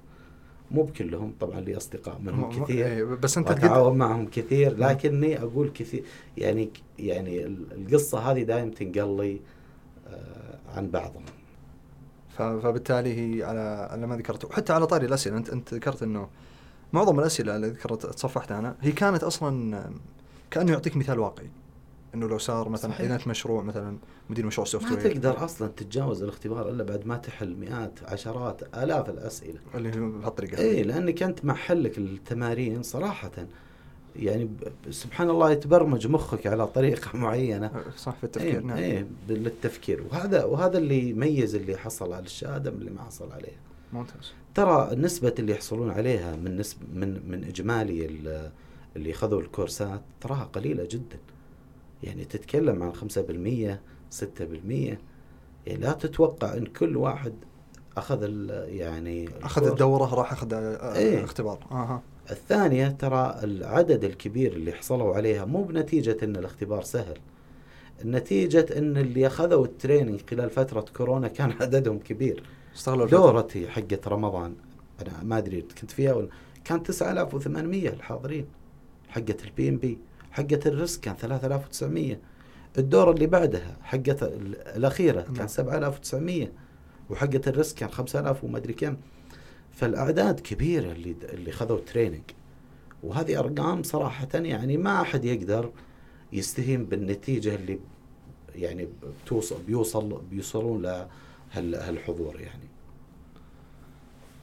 مو 0.72 0.84
بكلهم 0.84 1.34
طبعا 1.40 1.60
لي 1.60 1.78
أصدقاء 1.78 2.20
منهم 2.20 2.64
كثير 2.64 2.86
إيه، 2.86 3.04
بس 3.04 3.38
أنت 3.38 3.52
اتعاون 3.52 3.98
معهم 3.98 4.28
كثير 4.28 4.78
لكني 4.78 5.42
أقول 5.42 5.70
كثير 5.70 6.04
يعني 6.38 6.70
يعني 7.00 7.46
القصة 7.46 8.20
هذه 8.20 8.44
دائما 8.44 8.72
تنقل 8.72 9.18
لي 9.18 9.40
عن 10.76 10.90
بعضهم. 10.90 11.26
فبالتالي 12.38 13.38
هي 13.40 13.44
على 13.44 13.88
على 13.92 14.08
ما 14.08 14.18
ذكرت. 14.18 14.46
وحتى 14.46 14.74
على 14.74 14.88
طاري 14.88 15.06
الأسئلة 15.06 15.38
انت 15.38 15.50
أنت 15.50 15.74
ذكرت 15.74 16.04
إنه 16.04 16.30
معظم 16.94 17.20
الأسئلة 17.20 17.56
اللي 17.56 17.68
ذكرت 17.68 18.06
تصفحتها 18.06 18.60
أنا 18.60 18.76
هي 18.82 18.92
كانت 18.92 19.24
أصلا 19.24 19.84
كأنه 20.52 20.72
يعطيك 20.72 20.98
مثال 20.98 21.20
واقعي. 21.20 21.50
إنه 22.16 22.28
لو 22.28 22.38
صار 22.38 22.70
مثلا 22.70 23.00
اذا 23.00 23.20
مشروع 23.28 23.64
مثلا 23.64 23.98
مدير 24.30 24.46
مشروع 24.46 24.68
software 24.68 24.98
ما 24.98 25.04
تقدر 25.04 25.46
أصلا 25.46 25.68
تتجاوز 25.68 26.24
الاختبار 26.24 26.70
إلا 26.70 26.84
بعد 26.84 27.08
ما 27.08 27.18
تحل 27.18 27.56
مئات 27.56 27.92
عشرات 28.04 28.76
آلاف 28.76 29.10
الأسئلة. 29.10 29.60
اللي 29.76 29.92
بهالطريقة. 29.92 30.58
اي 30.58 30.84
لأنك 30.84 31.24
أنت 31.24 31.46
مع 31.46 31.54
حلك 31.54 31.98
التمارين 31.98 32.84
صراحة. 32.84 33.32
يعني 34.20 34.50
سبحان 34.90 35.30
الله 35.30 35.52
يتبرمج 35.52 36.08
مخك 36.08 36.48
على 36.48 36.68
طريقة 36.68 37.18
معينة. 37.18 37.72
صح 37.98 38.16
في 38.16 38.24
التفكير 38.24 38.60
إيه 38.60 38.60
نعم. 38.60 38.78
إيه 38.78 39.08
للتفكير. 39.30 40.04
وهذا 40.12 40.44
وهذا 40.44 40.78
اللي 40.78 41.10
يميز 41.10 41.56
اللي 41.56 41.78
حصل 41.78 42.14
على 42.14 42.26
الشهادة 42.26 42.72
من 42.72 42.78
اللي 42.78 42.92
ما 42.92 43.02
حصل 43.02 43.32
عليها 43.32 43.60
ممتاز. 43.94 44.34
ترى 44.56 44.96
نسبه 44.96 45.34
اللي 45.40 45.52
يحصلون 45.52 45.90
عليها 45.92 46.36
من 46.36 46.58
نسبه 46.58 46.86
من 46.94 47.30
من 47.30 47.44
إجمالي 47.44 48.06
اللي 48.96 49.14
خذوا 49.14 49.42
الكورسات 49.42 50.02
تراها 50.22 50.44
قليلة 50.44 50.88
جدا. 50.92 51.20
يعني 52.04 52.26
تتكلم 52.26 52.84
عن 52.84 52.94
5% 52.94 53.78
6% 54.12 54.98
يعني 55.68 55.80
لا 55.82 55.92
تتوقع 55.92 56.54
إن 56.54 56.66
كل 56.66 56.98
واحد 56.98 57.34
أخذ 57.98 58.24
يعني 58.68 59.30
أخذ 59.44 59.68
الدورة 59.68 60.16
راح 60.16 60.32
أخذ 60.32 60.54
إيه. 60.54 61.24
اختبار. 61.24 61.60
أها. 61.72 62.02
الثانية 62.32 62.88
ترى 62.88 63.40
العدد 63.44 64.04
الكبير 64.04 64.54
اللي 64.54 64.72
حصلوا 64.72 65.16
عليها 65.16 65.46
مو 65.46 65.64
بنتيجة 65.64 66.18
إن 66.24 66.36
الاختبار 66.36 66.84
سهل. 66.84 67.18
نتيجة 68.06 68.66
إن 68.78 68.98
اللي 68.98 69.28
أخذوا 69.28 69.66
التريننج 69.66 70.22
خلال 70.30 70.50
فترة 70.50 70.86
كورونا 70.98 71.28
كان 71.28 71.52
عددهم 71.62 72.00
كبير. 72.00 72.44
استغلوا 72.76 73.08
دورتي 73.08 73.68
حقت 73.68 74.08
رمضان 74.08 74.56
أنا 75.02 75.24
ما 75.24 75.38
أدري 75.38 75.62
كنت 75.82 75.92
فيها 75.92 76.14
ولا 76.14 76.28
كان 76.66 76.84
9800 76.84 77.90
الحاضرين. 77.90 78.46
حقت 79.10 79.46
ال 79.46 79.70
PMP 79.70 79.98
حقت 80.32 80.68
ال 80.68 80.75
risk 80.75 81.02
كان 81.02 81.16
3900 81.16 82.20
الدورة 82.78 83.12
اللي 83.12 83.28
بعدها 83.28 83.78
حقت 83.82 84.24
الأخيرة 84.76 85.22
كان 85.22 85.48
7900 85.48 86.40
نعم. 86.44 86.52
وحقت 87.10 87.48
ال 87.48 87.54
risk 87.54 87.78
كان 87.78 87.90
5000 87.90 88.44
وما 88.44 88.58
أدري 88.58 88.74
كم. 88.74 88.98
فالأعداد 89.78 90.40
كبيرة 90.40 90.92
اللي 90.92 91.16
اللي 91.24 91.52
خذوا 91.52 91.80
training 91.80 92.24
وهذه 93.04 93.40
أرقام 93.40 93.84
صراحة 93.84 94.28
يعني 94.34 94.78
ما 94.78 95.02
أحد 95.02 95.26
يقدر 95.26 95.72
يستهين 96.34 96.86
بالنتيجة 96.86 97.56
اللي 97.56 97.80
يعني 98.56 98.90
بتوصل 99.24 99.64
بيوصل 99.64 100.22
بيوصلون 100.30 100.82
لهالحضور 101.54 102.40
يعني. 102.40 102.68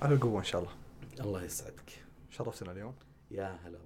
على 0.02 0.14
القوة 0.14 0.38
إن 0.38 0.44
شاء 0.44 0.60
الله. 0.60 0.72
الله 1.20 1.44
يسعدك. 1.44 2.04
شرفتنا 2.30 2.72
اليوم. 2.72 2.94
يا 3.30 3.58
هلا 3.66 3.78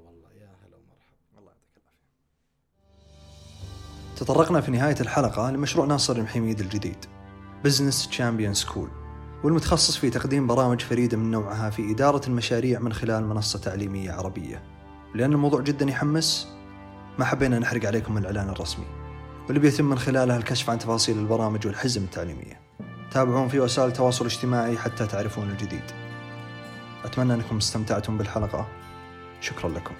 تطرقنا 4.19 4.61
في 4.61 4.71
نهاية 4.71 4.97
الحلقة 5.01 5.51
لمشروع 5.51 5.87
ناصر 5.87 6.17
المحميد 6.17 6.61
الجديد 6.61 7.05
Business 7.65 8.09
Champion 8.09 8.55
School 8.55 8.91
والمتخصص 9.45 9.97
في 9.97 10.11
تقديم 10.11 10.47
برامج 10.47 10.81
فريدة 10.81 11.17
من 11.17 11.31
نوعها 11.31 11.71
في 11.71 11.91
إدارة 11.91 12.27
المشاريع 12.27 12.81
من 12.81 12.93
خلال 12.93 13.27
منصة 13.27 13.59
تعليمية 13.59 14.13
عربية. 14.13 14.63
لأن 15.15 15.33
الموضوع 15.33 15.61
جدا 15.61 15.91
يحمس 15.91 16.49
ما 17.19 17.25
حبينا 17.25 17.59
نحرق 17.59 17.87
عليكم 17.87 18.19
الإعلان 18.19 18.49
الرسمي. 18.49 18.87
واللي 19.47 19.61
بيتم 19.61 19.85
من 19.85 19.99
خلاله 19.99 20.37
الكشف 20.37 20.71
عن 20.71 20.79
تفاصيل 20.79 21.19
البرامج 21.19 21.67
والحزم 21.67 22.03
التعليمية. 22.03 22.61
تابعون 23.11 23.49
في 23.49 23.61
وسائل 23.61 23.89
التواصل 23.89 24.27
الاجتماعي 24.27 24.79
حتى 24.79 25.07
تعرفون 25.07 25.51
الجديد. 25.51 25.85
أتمنى 27.05 27.35
أنكم 27.35 27.57
استمتعتم 27.57 28.19
بالحلقة. 28.19 28.69
شكرا 29.41 29.71
لكم. 29.71 29.95